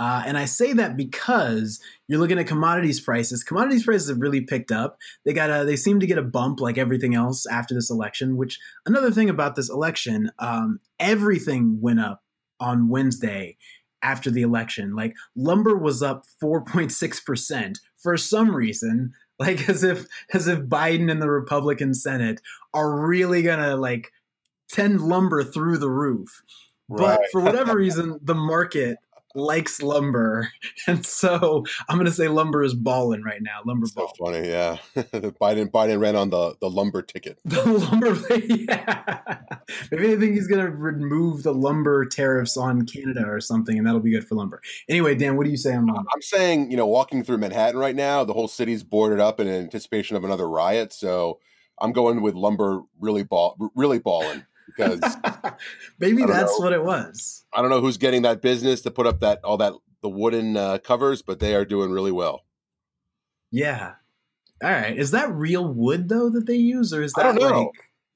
Uh, 0.01 0.23
and 0.25 0.39
I 0.39 0.45
say 0.45 0.73
that 0.75 0.97
because 0.97 1.81
you're 2.07 2.21
looking 2.21 2.39
at 2.39 2.47
commodities 2.47 3.01
prices. 3.01 3.43
Commodities 3.43 3.85
prices 3.85 4.09
have 4.09 4.21
really 4.21 4.41
picked 4.41 4.71
up. 4.71 4.97
They 5.25 5.33
got 5.33 5.51
a, 5.51 5.65
they 5.65 5.75
seem 5.75 5.99
to 5.99 6.07
get 6.07 6.19
a 6.19 6.23
bump 6.23 6.61
like 6.61 6.79
everything 6.79 7.17
else 7.17 7.47
after 7.47 7.75
this 7.75 7.91
election. 7.91 8.37
Which 8.37 8.61
another 8.87 9.11
thing 9.11 9.29
about 9.29 9.57
this 9.57 9.69
election, 9.69 10.31
um, 10.39 10.79
everything 11.01 11.81
went 11.81 11.99
up 11.99 12.23
on 12.61 12.89
Wednesday 12.89 13.57
after 14.01 14.31
the 14.31 14.43
election. 14.43 14.95
Like 14.95 15.17
lumber 15.35 15.77
was 15.77 16.01
up 16.01 16.25
4.6 16.41 17.25
percent 17.25 17.81
for 17.97 18.17
some 18.17 18.55
reason 18.55 19.13
like 19.41 19.69
as 19.69 19.85
if 19.85 20.07
as 20.33 20.49
if 20.49 20.61
Biden 20.61 21.11
and 21.11 21.23
the 21.23 21.31
Republican 21.31 21.95
Senate 21.95 22.41
are 22.75 23.07
really 23.07 23.43
gonna 23.43 23.77
like 23.77 24.13
tend 24.69 25.01
lumber 25.01 25.45
through 25.45 25.79
the 25.79 25.91
roof. 25.91 26.43
Right. 26.89 27.19
But 27.19 27.31
for 27.31 27.41
whatever 27.41 27.77
reason, 27.77 28.19
the 28.23 28.35
market 28.35 28.99
likes 29.39 29.83
lumber, 29.83 30.51
and 30.87 31.05
so 31.07 31.65
I'm 31.89 31.97
going 31.97 32.07
to 32.07 32.13
say 32.13 32.29
lumber 32.29 32.63
is 32.63 32.75
balling 32.75 33.23
right 33.23 33.43
now. 33.43 33.61
Lumber 33.65 33.87
so 33.87 33.95
ball. 33.95 34.13
funny, 34.19 34.49
yeah. 34.49 34.79
Biden 34.97 35.71
Biden 35.71 36.01
ran 36.01 36.17
on 36.17 36.31
the 36.31 36.57
the 36.61 36.69
lumber 36.69 37.03
ticket. 37.03 37.39
The 37.49 37.65
lumber, 37.65 38.15
yeah. 38.47 39.39
Maybe 39.91 40.13
I 40.13 40.17
think 40.17 40.35
he's 40.35 40.47
going 40.47 40.65
to 40.65 40.71
remove 40.71 41.43
the 41.43 41.53
lumber 41.53 42.05
tariffs 42.05 42.57
on 42.57 42.87
Canada 42.87 43.25
or 43.27 43.41
something, 43.41 43.77
and 43.77 43.87
that'll 43.87 44.01
be 44.01 44.11
good 44.11 44.27
for 44.27 44.35
lumber. 44.35 44.61
Anyway, 44.89 45.15
Dan, 45.15 45.37
what 45.37 45.45
do 45.45 45.51
you 45.51 45.57
say 45.57 45.75
on 45.75 45.87
lumber? 45.87 46.09
I'm 46.15 46.23
saying, 46.23 46.71
you 46.71 46.77
know, 46.77 46.87
walking 46.87 47.25
through 47.25 47.39
Manhattan 47.39 47.79
right 47.79 47.97
now, 47.97 48.25
the 48.25 48.33
whole 48.33 48.49
city's 48.49 48.83
boarded 48.83 49.21
up 49.21 49.41
in 49.41 49.49
anticipation 49.49 50.17
of 50.17 50.25
another 50.25 50.49
riot. 50.49 50.93
So 50.93 51.41
I'm 51.81 51.93
going 51.93 52.23
with 52.23 52.35
lumber 52.35 52.83
really 53.01 53.25
ball, 53.25 53.57
really 53.75 53.99
balling 53.99 54.45
because 54.79 55.01
maybe 55.99 56.25
that's 56.25 56.59
know. 56.59 56.65
what 56.65 56.73
it 56.73 56.85
was. 56.85 57.45
I 57.53 57.61
don't 57.61 57.71
know 57.71 57.81
who's 57.81 57.97
getting 57.97 58.23
that 58.23 58.41
business 58.41 58.83
to 58.83 58.91
put 58.91 59.07
up 59.07 59.21
that 59.21 59.45
all 59.45 59.57
that 59.59 59.75
the 60.03 60.09
wooden 60.09 60.57
uh, 60.57 60.79
covers, 60.79 61.23
but 61.23 61.41
they 61.41 61.55
are 61.55 61.65
doing 61.65 61.91
really 61.91 62.13
well. 62.13 62.45
Yeah. 63.51 63.95
All 64.63 64.71
right. 64.71 64.97
Is 64.97 65.11
that 65.11 65.31
real 65.33 65.67
wood 65.67 66.09
though 66.09 66.31
that 66.31 66.47
they 66.47 66.57
use, 66.57 66.93
or 66.93 67.03
is 67.03 67.13
that 67.15 67.27
I 67.27 67.33
don't 67.33 67.65
like 67.65 67.69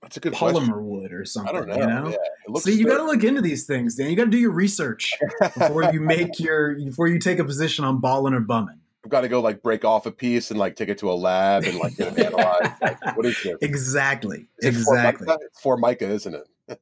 that's 0.03 0.17
a 0.17 0.21
good 0.21 0.33
polymer 0.33 0.53
question. 0.53 0.85
wood 0.85 1.13
or 1.13 1.25
something? 1.25 1.55
I 1.55 1.59
don't 1.59 1.69
know. 1.69 1.77
You 1.77 1.87
know? 1.87 2.17
Yeah, 2.49 2.61
See, 2.61 2.75
you 2.75 2.87
got 2.87 2.99
to 2.99 3.05
look 3.05 3.23
into 3.23 3.41
these 3.41 3.67
things, 3.67 3.95
Dan. 3.95 4.11
You 4.11 4.17
got 4.17 4.25
to 4.25 4.31
do 4.31 4.39
your 4.39 4.51
research 4.51 5.13
before 5.41 5.85
you 5.93 6.01
make 6.01 6.41
your 6.41 6.75
before 6.75 7.07
you 7.07 7.21
take 7.21 7.39
a 7.39 7.45
position 7.45 7.85
on 7.85 7.99
balling 7.99 8.35
or 8.35 8.41
bumming. 8.41 8.81
I've 9.05 9.11
got 9.11 9.23
to 9.23 9.29
go 9.29 9.41
like 9.41 9.63
break 9.63 9.85
off 9.85 10.07
a 10.07 10.13
piece 10.13 10.51
and 10.51 10.59
like 10.59 10.77
take 10.77 10.89
it 10.89 10.99
to 10.99 11.11
a 11.11 11.15
lab 11.15 11.65
and 11.65 11.79
like 11.79 11.97
get 11.97 12.19
it 12.19 12.27
analyzed. 12.27 12.73
Like, 12.81 13.17
what 13.17 13.27
is 13.27 13.41
this? 13.43 13.57
Exactly. 13.63 14.47
Is 14.59 14.77
exactly. 14.77 15.27
Formica? 15.27 15.45
It's 15.47 15.61
Formica, 15.61 16.09
isn't 16.09 16.35
it? 16.35 16.49
All 16.69 16.77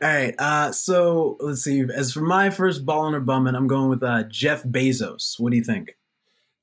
right. 0.00 0.34
Uh, 0.38 0.72
so 0.72 1.36
let's 1.40 1.62
see. 1.62 1.84
As 1.94 2.12
for 2.12 2.20
my 2.20 2.50
first 2.50 2.84
ballin' 2.84 3.14
or 3.14 3.20
bumming, 3.20 3.54
I'm 3.54 3.66
going 3.66 3.88
with 3.88 4.02
uh, 4.02 4.24
Jeff 4.24 4.62
Bezos. 4.64 5.38
What 5.38 5.50
do 5.50 5.56
you 5.56 5.64
think? 5.64 5.96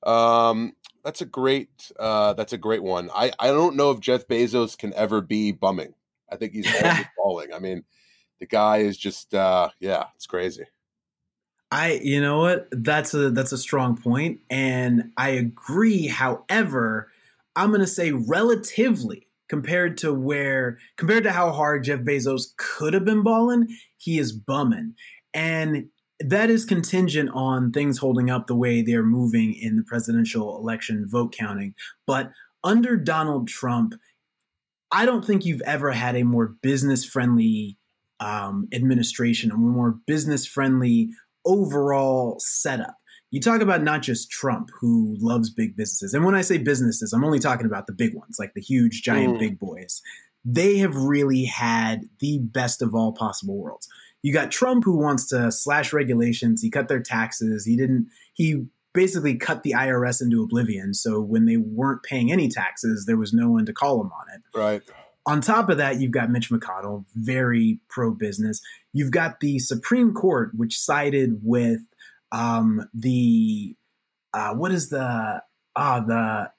Um, 0.04 0.74
that's 1.04 1.20
a 1.20 1.26
great. 1.26 1.90
Uh, 1.98 2.32
that's 2.34 2.52
a 2.52 2.58
great 2.58 2.82
one. 2.82 3.10
I 3.14 3.32
I 3.38 3.48
don't 3.48 3.76
know 3.76 3.90
if 3.90 4.00
Jeff 4.00 4.26
Bezos 4.26 4.78
can 4.78 4.94
ever 4.94 5.20
be 5.20 5.52
bumming. 5.52 5.94
I 6.30 6.36
think 6.36 6.52
he's 6.52 6.72
always 6.82 7.06
balling. 7.16 7.52
I 7.52 7.58
mean, 7.58 7.84
the 8.38 8.46
guy 8.46 8.78
is 8.78 8.96
just. 8.96 9.34
Uh, 9.34 9.70
yeah, 9.80 10.04
it's 10.14 10.26
crazy. 10.26 10.64
I, 11.72 12.00
you 12.02 12.20
know 12.20 12.38
what? 12.38 12.68
That's 12.70 13.12
a 13.12 13.30
that's 13.30 13.52
a 13.52 13.58
strong 13.58 13.96
point, 13.96 14.40
and 14.48 15.10
I 15.16 15.30
agree. 15.30 16.06
However, 16.06 17.10
I'm 17.56 17.70
going 17.70 17.80
to 17.80 17.86
say 17.86 18.12
relatively 18.12 19.25
compared 19.48 19.96
to 19.98 20.12
where 20.12 20.78
compared 20.96 21.24
to 21.24 21.32
how 21.32 21.52
hard 21.52 21.84
Jeff 21.84 22.00
Bezos 22.00 22.46
could 22.56 22.94
have 22.94 23.04
been 23.04 23.22
balling, 23.22 23.66
he 23.96 24.18
is 24.18 24.32
bumming, 24.32 24.94
and 25.34 25.86
that 26.20 26.48
is 26.50 26.64
contingent 26.64 27.30
on 27.34 27.72
things 27.72 27.98
holding 27.98 28.30
up 28.30 28.46
the 28.46 28.56
way 28.56 28.82
they're 28.82 29.02
moving 29.02 29.54
in 29.54 29.76
the 29.76 29.82
presidential 29.82 30.58
election 30.58 31.06
vote 31.08 31.34
counting. 31.36 31.74
But 32.06 32.30
under 32.64 32.96
Donald 32.96 33.48
Trump, 33.48 33.94
I 34.90 35.04
don't 35.04 35.24
think 35.24 35.44
you've 35.44 35.62
ever 35.62 35.92
had 35.92 36.16
a 36.16 36.22
more 36.22 36.54
business 36.62 37.04
friendly 37.04 37.76
um, 38.20 38.68
administration, 38.72 39.50
a 39.50 39.56
more 39.56 39.98
business 40.06 40.46
friendly 40.46 41.10
overall 41.44 42.36
setup. 42.40 42.96
You 43.36 43.42
talk 43.42 43.60
about 43.60 43.82
not 43.82 44.00
just 44.00 44.30
Trump, 44.30 44.70
who 44.80 45.14
loves 45.20 45.50
big 45.50 45.76
businesses. 45.76 46.14
And 46.14 46.24
when 46.24 46.34
I 46.34 46.40
say 46.40 46.56
businesses, 46.56 47.12
I'm 47.12 47.22
only 47.22 47.38
talking 47.38 47.66
about 47.66 47.86
the 47.86 47.92
big 47.92 48.14
ones, 48.14 48.38
like 48.38 48.54
the 48.54 48.62
huge, 48.62 49.02
giant, 49.02 49.34
mm. 49.34 49.38
big 49.38 49.58
boys. 49.58 50.00
They 50.42 50.78
have 50.78 50.96
really 50.96 51.44
had 51.44 52.08
the 52.20 52.38
best 52.38 52.80
of 52.80 52.94
all 52.94 53.12
possible 53.12 53.58
worlds. 53.58 53.88
You 54.22 54.32
got 54.32 54.50
Trump, 54.50 54.84
who 54.84 54.96
wants 54.96 55.28
to 55.28 55.52
slash 55.52 55.92
regulations. 55.92 56.62
He 56.62 56.70
cut 56.70 56.88
their 56.88 57.02
taxes. 57.02 57.66
He 57.66 57.76
didn't, 57.76 58.08
he 58.32 58.64
basically 58.94 59.36
cut 59.36 59.64
the 59.64 59.72
IRS 59.72 60.22
into 60.22 60.42
oblivion. 60.42 60.94
So 60.94 61.20
when 61.20 61.44
they 61.44 61.58
weren't 61.58 62.04
paying 62.04 62.32
any 62.32 62.48
taxes, 62.48 63.04
there 63.04 63.18
was 63.18 63.34
no 63.34 63.50
one 63.50 63.66
to 63.66 63.74
call 63.74 63.98
them 63.98 64.12
on 64.12 64.34
it. 64.34 64.58
Right. 64.58 64.82
On 65.26 65.42
top 65.42 65.68
of 65.68 65.76
that, 65.76 66.00
you've 66.00 66.10
got 66.10 66.30
Mitch 66.30 66.48
McConnell, 66.48 67.04
very 67.14 67.80
pro 67.90 68.12
business. 68.12 68.62
You've 68.94 69.10
got 69.10 69.40
the 69.40 69.58
Supreme 69.58 70.14
Court, 70.14 70.52
which 70.54 70.78
sided 70.78 71.40
with 71.42 71.80
um, 72.32 72.88
the 72.94 73.76
uh, 74.34 74.54
what 74.54 74.72
is 74.72 74.90
the 74.90 75.42
ah 75.74 76.00
the 76.00 76.50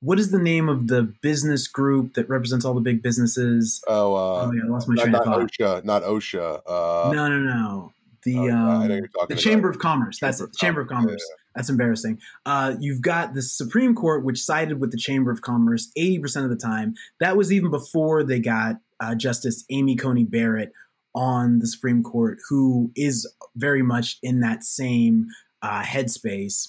what 0.00 0.18
is 0.18 0.30
the 0.30 0.38
name 0.38 0.68
of 0.68 0.88
the 0.88 1.14
business 1.20 1.68
group 1.68 2.14
that 2.14 2.28
represents 2.28 2.64
all 2.64 2.74
the 2.74 2.80
big 2.80 3.02
businesses? 3.02 3.82
Oh, 3.86 4.14
uh, 4.14 4.46
oh 4.46 4.52
yeah, 4.52 4.62
I 4.64 4.68
lost 4.68 4.88
my 4.88 4.94
not, 4.94 5.02
train 5.02 5.14
of 5.14 5.24
thought. 5.24 5.40
OSHA, 5.40 5.84
not 5.84 6.02
OSHA. 6.02 6.60
Uh, 6.66 7.12
no, 7.12 7.28
no, 7.28 7.38
no. 7.38 7.92
The 8.22 8.38
oh, 8.38 8.50
um, 8.50 8.88
the 9.28 9.36
Chamber 9.36 9.70
of 9.70 9.78
Commerce. 9.78 10.18
Chamber 10.18 10.32
That's 10.32 10.40
it. 10.40 10.52
The 10.52 10.58
Chamber 10.58 10.80
of 10.82 10.88
Commerce. 10.88 11.22
Yeah, 11.28 11.34
yeah. 11.34 11.40
That's 11.56 11.68
embarrassing. 11.68 12.20
Uh, 12.46 12.74
you've 12.78 13.00
got 13.00 13.34
the 13.34 13.42
Supreme 13.42 13.94
Court, 13.94 14.24
which 14.24 14.42
sided 14.42 14.78
with 14.80 14.92
the 14.92 14.98
Chamber 14.98 15.30
of 15.30 15.40
Commerce 15.40 15.90
80% 15.98 16.44
of 16.44 16.50
the 16.50 16.56
time. 16.56 16.94
That 17.18 17.36
was 17.36 17.52
even 17.52 17.70
before 17.70 18.22
they 18.22 18.38
got 18.38 18.76
uh, 19.00 19.14
Justice 19.14 19.64
Amy 19.70 19.96
Coney 19.96 20.24
Barrett 20.24 20.72
on 21.14 21.58
the 21.58 21.66
Supreme 21.66 22.02
Court, 22.02 22.38
who 22.48 22.90
is 22.96 23.30
very 23.56 23.82
much 23.82 24.18
in 24.22 24.40
that 24.40 24.64
same 24.64 25.26
uh, 25.62 25.82
headspace. 25.82 26.68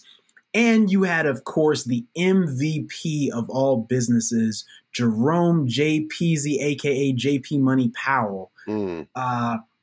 And 0.53 0.91
you 0.91 1.03
had, 1.03 1.25
of 1.25 1.43
course, 1.45 1.85
the 1.85 2.05
MVP 2.17 3.29
of 3.31 3.49
all 3.49 3.77
businesses, 3.77 4.65
Jerome 4.91 5.67
J. 5.67 6.07
Peasy, 6.07 6.57
aka 6.59 7.13
JP 7.13 7.59
Money 7.61 7.89
Powell, 7.89 8.51
mm. 8.67 9.07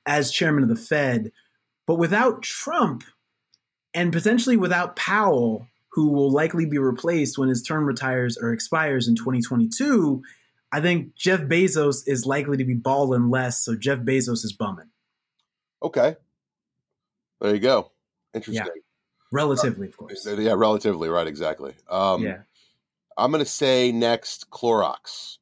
as 0.04 0.30
chairman 0.30 0.62
of 0.62 0.68
the 0.68 0.76
Fed. 0.76 1.32
But 1.86 1.94
without 1.94 2.42
Trump, 2.42 3.04
and 3.94 4.12
potentially 4.12 4.58
without 4.58 4.96
Powell, 4.96 5.66
who 5.92 6.12
will 6.12 6.30
likely 6.30 6.66
be 6.66 6.78
replaced 6.78 7.38
when 7.38 7.48
his 7.48 7.62
term 7.62 7.86
retires 7.86 8.36
or 8.36 8.52
expires 8.52 9.08
in 9.08 9.14
2022, 9.14 10.22
I 10.70 10.80
think 10.80 11.14
Jeff 11.14 11.40
Bezos 11.40 12.02
is 12.06 12.26
likely 12.26 12.56
to 12.58 12.64
be 12.64 12.74
balling 12.74 13.30
less. 13.30 13.62
So 13.62 13.74
Jeff 13.74 14.00
Bezos 14.00 14.44
is 14.44 14.52
bumming. 14.52 14.90
Okay. 15.82 16.16
There 17.40 17.54
you 17.54 17.60
go. 17.60 17.92
Interesting. 18.34 18.66
Yeah. 18.66 18.82
Relatively, 19.30 19.86
uh, 19.86 19.90
of 19.90 19.96
course. 19.96 20.26
Yeah, 20.26 20.54
relatively, 20.56 21.08
right, 21.08 21.26
exactly. 21.26 21.74
Um, 21.88 22.22
yeah. 22.22 22.38
I'm 23.16 23.30
going 23.30 23.44
to 23.44 23.50
say 23.50 23.92
next 23.92 24.50
Clorox. 24.50 25.38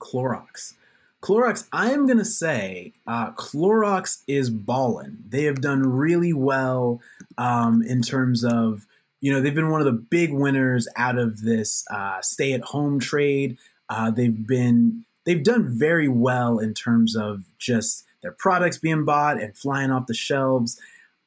Clorox. 0.00 0.74
Clorox, 1.20 1.66
I 1.72 1.90
am 1.90 2.06
going 2.06 2.18
to 2.18 2.24
say 2.24 2.92
uh, 3.06 3.32
Clorox 3.32 4.22
is 4.28 4.50
balling. 4.50 5.18
They 5.28 5.44
have 5.44 5.60
done 5.60 5.82
really 5.82 6.32
well 6.32 7.00
um, 7.36 7.82
in 7.82 8.02
terms 8.02 8.44
of, 8.44 8.86
you 9.20 9.32
know, 9.32 9.40
they've 9.40 9.54
been 9.54 9.70
one 9.70 9.80
of 9.80 9.86
the 9.86 9.92
big 9.92 10.32
winners 10.32 10.86
out 10.96 11.18
of 11.18 11.42
this 11.42 11.84
uh, 11.90 12.20
stay 12.22 12.52
at 12.52 12.60
home 12.60 13.00
trade. 13.00 13.58
Uh, 13.88 14.10
they've 14.10 14.46
been, 14.46 15.04
they've 15.24 15.42
done 15.42 15.68
very 15.68 16.08
well 16.08 16.58
in 16.58 16.74
terms 16.74 17.16
of 17.16 17.44
just 17.58 18.04
their 18.22 18.32
products 18.32 18.78
being 18.78 19.04
bought 19.04 19.40
and 19.40 19.56
flying 19.56 19.90
off 19.90 20.06
the 20.06 20.14
shelves. 20.14 20.80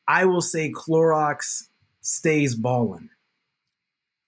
I 0.07 0.25
will 0.25 0.41
say 0.41 0.71
Clorox 0.71 1.67
stays 2.01 2.55
ballin'. 2.55 3.09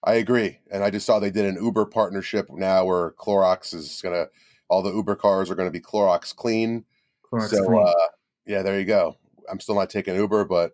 I 0.02 0.14
agree. 0.14 0.58
And 0.70 0.84
I 0.84 0.90
just 0.90 1.06
saw 1.06 1.18
they 1.18 1.30
did 1.30 1.46
an 1.46 1.62
Uber 1.62 1.86
partnership 1.86 2.48
now 2.50 2.84
where 2.84 3.12
Clorox 3.12 3.74
is 3.74 4.00
going 4.02 4.14
to 4.14 4.30
all 4.68 4.82
the 4.82 4.92
Uber 4.92 5.16
cars 5.16 5.50
are 5.50 5.54
going 5.54 5.68
to 5.68 5.72
be 5.72 5.80
Clorox 5.80 6.34
clean. 6.34 6.84
Clorox 7.30 7.48
so 7.48 7.64
clean. 7.64 7.84
Uh, 7.86 7.92
yeah, 8.46 8.62
there 8.62 8.78
you 8.78 8.84
go. 8.84 9.16
I'm 9.50 9.60
still 9.60 9.74
not 9.74 9.90
taking 9.90 10.14
Uber, 10.14 10.44
but 10.46 10.72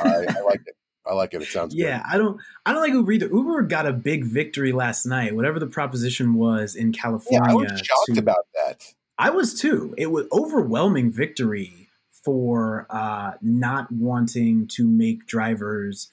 I, 0.00 0.26
I 0.28 0.40
like 0.40 0.60
it. 0.66 0.76
I 1.06 1.14
like 1.14 1.34
it. 1.34 1.42
It 1.42 1.48
sounds 1.48 1.74
yeah. 1.74 1.98
Good. 1.98 2.14
I 2.14 2.18
don't. 2.18 2.40
I 2.64 2.72
don't 2.72 2.82
like 2.82 2.92
Uber 2.92 3.12
either. 3.12 3.26
Uber 3.26 3.62
got 3.62 3.86
a 3.86 3.92
big 3.92 4.24
victory 4.24 4.72
last 4.72 5.04
night. 5.04 5.34
Whatever 5.34 5.58
the 5.58 5.66
proposition 5.66 6.34
was 6.34 6.74
in 6.74 6.92
California. 6.92 7.42
Yeah, 7.44 7.52
I 7.52 7.54
was 7.54 7.80
shocked 7.80 8.14
to, 8.14 8.18
about 8.18 8.46
that. 8.54 8.94
I 9.18 9.30
was 9.30 9.58
too. 9.58 9.94
It 9.98 10.10
was 10.10 10.26
overwhelming 10.32 11.10
victory 11.10 11.88
for 12.24 12.86
uh, 12.90 13.32
not 13.42 13.90
wanting 13.90 14.68
to 14.68 14.86
make 14.86 15.26
drivers 15.26 16.08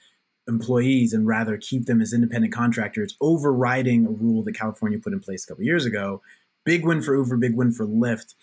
employees 0.48 1.14
and 1.14 1.28
rather 1.28 1.58
keep 1.58 1.86
them 1.86 2.02
as 2.02 2.12
independent 2.12 2.52
contractors, 2.52 3.16
overriding 3.22 4.08
a 4.08 4.10
rule 4.10 4.42
that 4.42 4.54
California 4.54 4.98
put 4.98 5.14
in 5.14 5.20
place 5.20 5.44
a 5.44 5.48
couple 5.48 5.64
years 5.64 5.86
ago 5.86 6.22
big 6.70 6.86
win 6.86 7.02
for 7.02 7.16
Uber, 7.16 7.38
big 7.38 7.56
win 7.56 7.72
for 7.72 7.86
Lyft. 7.86 8.36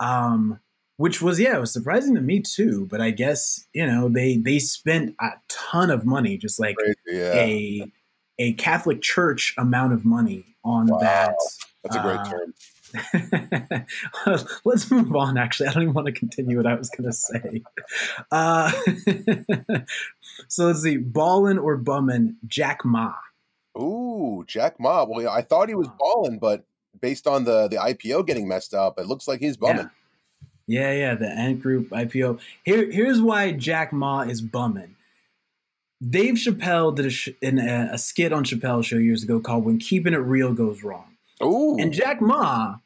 Um, 0.00 0.58
which 0.96 1.22
was 1.22 1.40
yeah, 1.40 1.56
it 1.56 1.60
was 1.60 1.72
surprising 1.72 2.14
to 2.14 2.20
me 2.20 2.40
too. 2.40 2.86
But 2.90 3.00
I 3.00 3.10
guess 3.10 3.66
you 3.72 3.86
know 3.86 4.08
they 4.08 4.36
they 4.36 4.58
spent 4.58 5.14
a 5.20 5.30
ton 5.48 5.90
of 5.90 6.04
money, 6.04 6.36
just 6.36 6.60
like 6.60 6.76
Crazy, 6.76 6.94
yeah. 7.06 7.34
a 7.34 7.92
a 8.38 8.52
Catholic 8.54 9.02
church 9.02 9.54
amount 9.58 9.92
of 9.92 10.04
money 10.04 10.56
on 10.64 10.86
wow. 10.86 10.98
that. 10.98 11.34
That's 11.82 11.96
a 11.96 12.00
great 12.00 12.18
uh, 12.18 12.30
term. 12.30 12.54
let's 14.64 14.90
move 14.90 15.14
on. 15.14 15.38
Actually, 15.38 15.68
I 15.68 15.72
don't 15.72 15.82
even 15.82 15.94
want 15.94 16.06
to 16.06 16.12
continue 16.12 16.56
what 16.56 16.66
I 16.66 16.74
was 16.74 16.90
going 16.90 17.10
to 17.10 17.12
say. 17.12 17.62
Uh, 18.30 18.70
so 20.48 20.66
let's 20.66 20.82
see, 20.82 20.96
ballin 20.96 21.58
or 21.58 21.78
bummin, 21.78 22.34
Jack 22.46 22.84
Ma. 22.84 23.12
Ooh, 23.78 24.44
Jack 24.46 24.80
Ma. 24.80 25.04
Well, 25.04 25.28
I 25.28 25.42
thought 25.42 25.68
he 25.68 25.74
was 25.74 25.88
ballin, 25.98 26.38
but 26.38 26.64
based 27.00 27.26
on 27.26 27.44
the 27.44 27.68
the 27.68 27.76
IPO 27.76 28.26
getting 28.26 28.48
messed 28.48 28.74
up, 28.74 28.98
it 28.98 29.06
looks 29.06 29.28
like 29.28 29.40
he's 29.40 29.56
bumming. 29.56 29.84
Yeah, 29.84 29.88
yeah, 30.66 30.92
yeah 30.92 31.14
the 31.14 31.28
Ant 31.28 31.60
Group 31.60 31.90
IPO. 31.90 32.40
Here, 32.64 32.90
here's 32.90 33.20
why 33.20 33.52
Jack 33.52 33.92
Ma 33.92 34.20
is 34.20 34.40
bumming. 34.40 34.96
Dave 36.08 36.34
Chappelle 36.34 36.94
did 36.94 37.06
a, 37.06 37.10
sh- 37.10 37.28
in 37.40 37.58
a, 37.58 37.90
a, 37.92 37.98
skit 37.98 38.32
on 38.32 38.44
Chappelle's 38.44 38.86
show 38.86 38.96
years 38.96 39.22
ago 39.22 39.38
called 39.38 39.64
"When 39.64 39.78
Keeping 39.78 40.14
It 40.14 40.18
Real 40.18 40.52
Goes 40.52 40.82
Wrong." 40.82 41.16
Ooh. 41.42 41.76
And 41.78 41.92
Jack 41.92 42.20
Ma, 42.20 42.76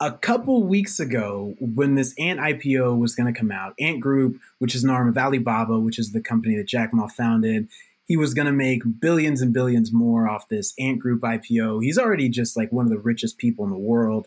a 0.00 0.12
couple 0.12 0.64
weeks 0.64 0.98
ago, 0.98 1.54
when 1.60 1.94
this 1.94 2.14
Ant 2.18 2.40
IPO 2.40 2.98
was 2.98 3.14
going 3.14 3.32
to 3.32 3.38
come 3.38 3.52
out, 3.52 3.74
Ant 3.78 4.00
Group, 4.00 4.40
which 4.58 4.74
is 4.74 4.84
an 4.84 4.90
arm 4.90 5.08
of 5.08 5.16
Alibaba, 5.16 5.78
which 5.78 5.98
is 5.98 6.12
the 6.12 6.20
company 6.20 6.56
that 6.56 6.66
Jack 6.66 6.92
Ma 6.92 7.06
founded, 7.06 7.68
he 8.08 8.16
was 8.16 8.34
going 8.34 8.46
to 8.46 8.52
make 8.52 8.82
billions 9.00 9.42
and 9.42 9.52
billions 9.52 9.92
more 9.92 10.28
off 10.28 10.48
this 10.48 10.74
Ant 10.78 10.98
Group 10.98 11.20
IPO. 11.20 11.84
He's 11.84 11.98
already 11.98 12.28
just 12.28 12.56
like 12.56 12.72
one 12.72 12.86
of 12.86 12.90
the 12.90 12.98
richest 12.98 13.38
people 13.38 13.64
in 13.64 13.70
the 13.70 13.76
world. 13.76 14.26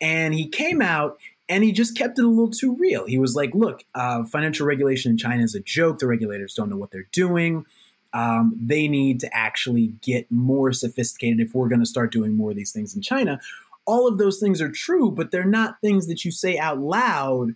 And 0.00 0.34
he 0.34 0.46
came 0.46 0.82
out 0.82 1.18
and 1.48 1.62
he 1.62 1.72
just 1.72 1.96
kept 1.96 2.18
it 2.18 2.24
a 2.24 2.28
little 2.28 2.50
too 2.50 2.74
real. 2.76 3.06
He 3.06 3.18
was 3.18 3.34
like, 3.34 3.54
look, 3.54 3.84
uh, 3.94 4.24
financial 4.24 4.66
regulation 4.66 5.12
in 5.12 5.18
China 5.18 5.42
is 5.42 5.54
a 5.54 5.60
joke. 5.60 5.98
The 5.98 6.06
regulators 6.06 6.54
don't 6.54 6.68
know 6.68 6.76
what 6.76 6.90
they're 6.90 7.08
doing. 7.12 7.64
Um, 8.12 8.58
they 8.60 8.88
need 8.88 9.20
to 9.20 9.36
actually 9.36 9.88
get 10.00 10.30
more 10.30 10.72
sophisticated 10.72 11.40
if 11.40 11.54
we're 11.54 11.68
going 11.68 11.80
to 11.80 11.86
start 11.86 12.12
doing 12.12 12.36
more 12.36 12.50
of 12.50 12.56
these 12.56 12.72
things 12.72 12.96
in 12.96 13.02
China. 13.02 13.40
All 13.84 14.08
of 14.08 14.18
those 14.18 14.40
things 14.40 14.60
are 14.60 14.70
true, 14.70 15.10
but 15.10 15.30
they're 15.30 15.44
not 15.44 15.80
things 15.80 16.08
that 16.08 16.24
you 16.24 16.32
say 16.32 16.58
out 16.58 16.78
loud. 16.80 17.54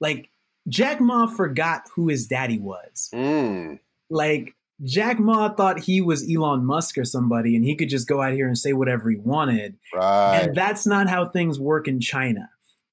Like 0.00 0.30
Jack 0.68 1.00
Ma 1.00 1.26
forgot 1.26 1.82
who 1.94 2.08
his 2.08 2.26
daddy 2.26 2.58
was. 2.58 3.10
Mm. 3.14 3.78
Like 4.10 4.54
Jack 4.82 5.18
Ma 5.20 5.50
thought 5.50 5.80
he 5.80 6.00
was 6.00 6.28
Elon 6.28 6.64
Musk 6.64 6.98
or 6.98 7.04
somebody 7.04 7.54
and 7.54 7.64
he 7.64 7.76
could 7.76 7.88
just 7.88 8.08
go 8.08 8.22
out 8.22 8.32
here 8.32 8.46
and 8.46 8.56
say 8.56 8.72
whatever 8.72 9.10
he 9.10 9.16
wanted. 9.16 9.76
Right. 9.94 10.40
And 10.40 10.54
that's 10.56 10.86
not 10.86 11.08
how 11.08 11.28
things 11.28 11.60
work 11.60 11.86
in 11.86 12.00
China. 12.00 12.48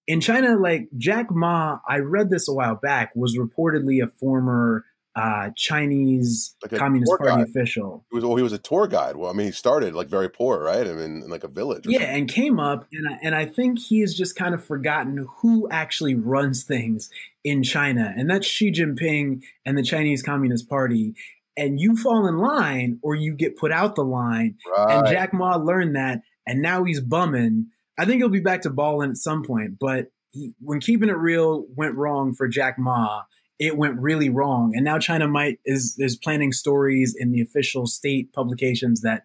In 0.08 0.22
China, 0.22 0.58
like 0.58 0.88
Jack 0.98 1.32
Ma, 1.32 1.80
I 1.88 2.00
read 2.00 2.30
this 2.30 2.48
a 2.48 2.54
while 2.54 2.76
back, 2.76 3.12
was 3.16 3.38
reportedly 3.38 4.04
a 4.04 4.08
former 4.08 4.86
uh, 5.16 5.50
Chinese 5.56 6.56
like 6.62 6.78
Communist 6.78 7.12
Party 7.18 7.38
guide. 7.38 7.48
official. 7.48 8.06
He 8.12 8.16
was 8.16 8.26
well, 8.26 8.36
he 8.36 8.44
was 8.44 8.54
a 8.54 8.58
tour 8.58 8.86
guide. 8.86 9.16
Well, 9.16 9.32
I 9.32 9.34
mean, 9.34 9.48
he 9.48 9.52
started 9.52 9.96
like 9.96 10.08
very 10.08 10.30
poor, 10.30 10.62
right? 10.62 10.86
I 10.86 10.92
mean, 10.92 11.24
in 11.24 11.30
like 11.30 11.44
a 11.44 11.48
village. 11.48 11.86
Yeah, 11.88 12.00
something. 12.00 12.16
and 12.16 12.30
came 12.30 12.60
up, 12.60 12.86
and 12.92 13.08
I, 13.08 13.20
and 13.24 13.36
I 13.36 13.46
think 13.46 13.80
he's 13.80 14.14
just 14.14 14.36
kind 14.36 14.54
of 14.54 14.64
forgotten 14.64 15.26
who 15.38 15.70
actually 15.72 16.16
runs 16.16 16.64
things 16.64 17.10
in 17.44 17.64
China, 17.64 18.14
and 18.16 18.30
that's 18.30 18.46
Xi 18.46 18.72
Jinping 18.72 19.42
and 19.66 19.78
the 19.78 19.84
Chinese 19.84 20.22
Communist 20.22 20.70
Party 20.70 21.16
and 21.58 21.80
you 21.80 21.96
fall 21.96 22.28
in 22.28 22.38
line 22.38 23.00
or 23.02 23.16
you 23.16 23.34
get 23.34 23.58
put 23.58 23.72
out 23.72 23.96
the 23.96 24.04
line. 24.04 24.56
Right. 24.78 24.98
And 24.98 25.08
Jack 25.08 25.34
Ma 25.34 25.56
learned 25.56 25.96
that, 25.96 26.22
and 26.46 26.62
now 26.62 26.84
he's 26.84 27.02
bumming. 27.02 27.68
I 27.98 28.06
think 28.06 28.18
he'll 28.22 28.30
be 28.30 28.40
back 28.40 28.62
to 28.62 28.70
balling 28.70 29.10
at 29.10 29.18
some 29.18 29.44
point, 29.44 29.78
but 29.80 30.08
he, 30.32 30.54
when 30.60 30.80
keeping 30.80 31.10
it 31.10 31.18
real 31.18 31.66
went 31.76 31.96
wrong 31.96 32.34
for 32.34 32.48
Jack 32.48 32.78
Ma, 32.78 33.24
it 33.60 33.78
went 33.78 34.00
really 34.00 34.30
wrong. 34.30 34.74
And 34.76 34.84
now 34.84 35.00
China 35.00 35.28
might 35.28 35.60
is 35.66 35.96
is 35.98 36.18
planning 36.18 36.52
stories 36.52 37.16
in 37.18 37.32
the 37.32 37.42
official 37.42 37.88
state 37.88 38.34
publications 38.34 39.02
that 39.02 39.24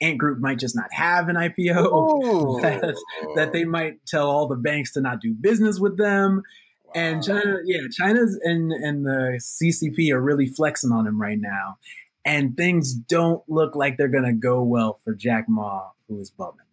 Ant 0.00 0.18
Group 0.18 0.38
might 0.40 0.58
just 0.58 0.76
not 0.76 0.92
have 0.92 1.28
an 1.28 1.36
IPO. 1.36 1.88
Oh. 1.92 2.60
that, 2.60 2.96
that, 3.36 3.52
they 3.52 3.64
might 3.64 4.04
tell 4.06 4.28
all 4.28 4.46
the 4.46 4.56
banks 4.56 4.92
to 4.92 5.00
not 5.00 5.20
do 5.20 5.34
business 5.34 5.78
with 5.78 5.98
them. 5.98 6.42
Wow. 6.84 6.92
And 6.94 7.22
China, 7.22 7.58
yeah, 7.64 7.80
China's 7.90 8.38
and 8.42 8.72
and 8.72 9.04
the 9.04 9.40
CCP 9.40 10.10
are 10.10 10.20
really 10.20 10.46
flexing 10.46 10.92
on 10.92 11.06
him 11.06 11.20
right 11.20 11.38
now, 11.38 11.78
and 12.24 12.56
things 12.56 12.94
don't 12.94 13.42
look 13.48 13.76
like 13.76 13.96
they're 13.96 14.08
gonna 14.08 14.32
go 14.32 14.62
well 14.62 15.00
for 15.04 15.14
Jack 15.14 15.46
Ma, 15.48 15.88
who 16.08 16.20
is 16.20 16.30
bumming. 16.30 16.66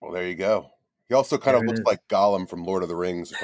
Well, 0.00 0.12
there 0.12 0.26
you 0.26 0.34
go. 0.34 0.70
He 1.12 1.14
also 1.14 1.36
kind 1.36 1.56
there 1.56 1.60
of 1.60 1.66
looks 1.66 1.80
is. 1.80 1.84
like 1.84 2.08
Gollum 2.08 2.48
from 2.48 2.64
Lord 2.64 2.82
of 2.82 2.88
the 2.88 2.96
Rings. 2.96 3.34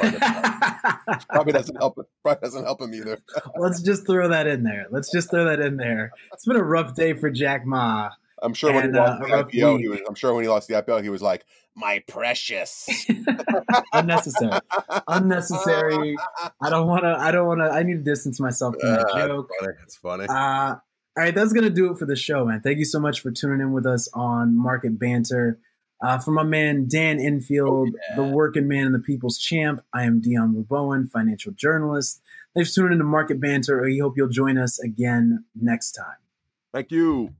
probably 1.29 1.53
doesn't 1.53 1.77
help. 1.77 1.99
Probably 2.23 2.41
doesn't 2.41 2.65
help 2.65 2.81
him 2.81 2.95
either. 2.95 3.19
Let's 3.59 3.83
just 3.83 4.07
throw 4.07 4.27
that 4.29 4.47
in 4.47 4.63
there. 4.63 4.87
Let's 4.91 5.13
just 5.13 5.29
throw 5.29 5.45
that 5.45 5.61
in 5.61 5.77
there. 5.77 6.13
It's 6.33 6.47
been 6.47 6.57
a 6.57 6.65
rough 6.65 6.95
day 6.95 7.13
for 7.13 7.29
Jack 7.29 7.67
Ma. 7.67 8.09
I'm 8.43 8.55
sure 8.55 8.73
when 8.73 8.85
he 8.85 8.99
lost 8.99 9.23
uh, 9.23 9.27
the 9.27 9.33
IPO, 9.45 9.81
he 9.81 9.89
was. 9.89 10.01
I'm 10.09 10.15
sure 10.15 10.33
when 10.33 10.45
he 10.45 10.49
lost 10.49 10.67
the 10.69 10.77
IPO, 10.77 11.03
he 11.03 11.11
was 11.11 11.21
like, 11.21 11.45
"My 11.77 12.03
precious." 12.09 12.89
Unnecessary. 13.93 14.61
Unnecessary. 15.07 16.17
I 16.63 16.71
don't 16.71 16.87
want 16.87 17.03
to. 17.03 17.17
I 17.19 17.31
don't 17.33 17.47
want 17.47 17.61
to. 17.61 17.67
I 17.67 17.83
need 17.83 18.03
to 18.03 18.11
distance 18.11 18.41
myself 18.41 18.77
from 18.81 18.93
that 18.93 19.11
uh, 19.11 19.27
joke. 19.27 19.51
That's 19.61 19.97
funny. 19.99 20.25
That's 20.25 20.27
funny. 20.27 20.27
Uh, 20.31 20.77
all 21.19 21.25
right, 21.25 21.35
that's 21.35 21.53
gonna 21.53 21.69
do 21.69 21.93
it 21.93 21.99
for 21.99 22.07
the 22.07 22.17
show, 22.17 22.47
man. 22.47 22.63
Thank 22.63 22.79
you 22.79 22.87
so 22.87 22.99
much 22.99 23.21
for 23.21 23.31
tuning 23.31 23.61
in 23.61 23.73
with 23.73 23.85
us 23.85 24.09
on 24.15 24.57
Market 24.57 24.99
Banter. 24.99 25.59
Uh, 26.01 26.19
for 26.19 26.31
my 26.31 26.45
man 26.45 26.87
Dan 26.89 27.19
Enfield, 27.19 27.89
oh, 27.89 27.99
yeah. 28.11 28.17
the 28.17 28.23
working 28.23 28.69
man 28.69 28.87
and 28.87 28.95
the 28.95 29.01
people's 29.01 29.39
champ, 29.39 29.83
I 29.93 30.05
am 30.05 30.21
Dion 30.21 30.55
Rabouin, 30.55 31.11
financial 31.11 31.53
journalist. 31.53 32.23
Thanks 32.55 32.71
for 32.71 32.83
tuning 32.83 32.93
in 32.93 32.99
to 32.99 33.05
Market 33.05 33.41
Banter. 33.41 33.83
We 33.83 33.99
hope 33.99 34.15
you'll 34.17 34.29
join 34.29 34.59
us 34.59 34.79
again 34.79 35.45
next 35.61 35.93
time. 35.93 36.19
Thank 36.73 36.93
you. 36.93 37.35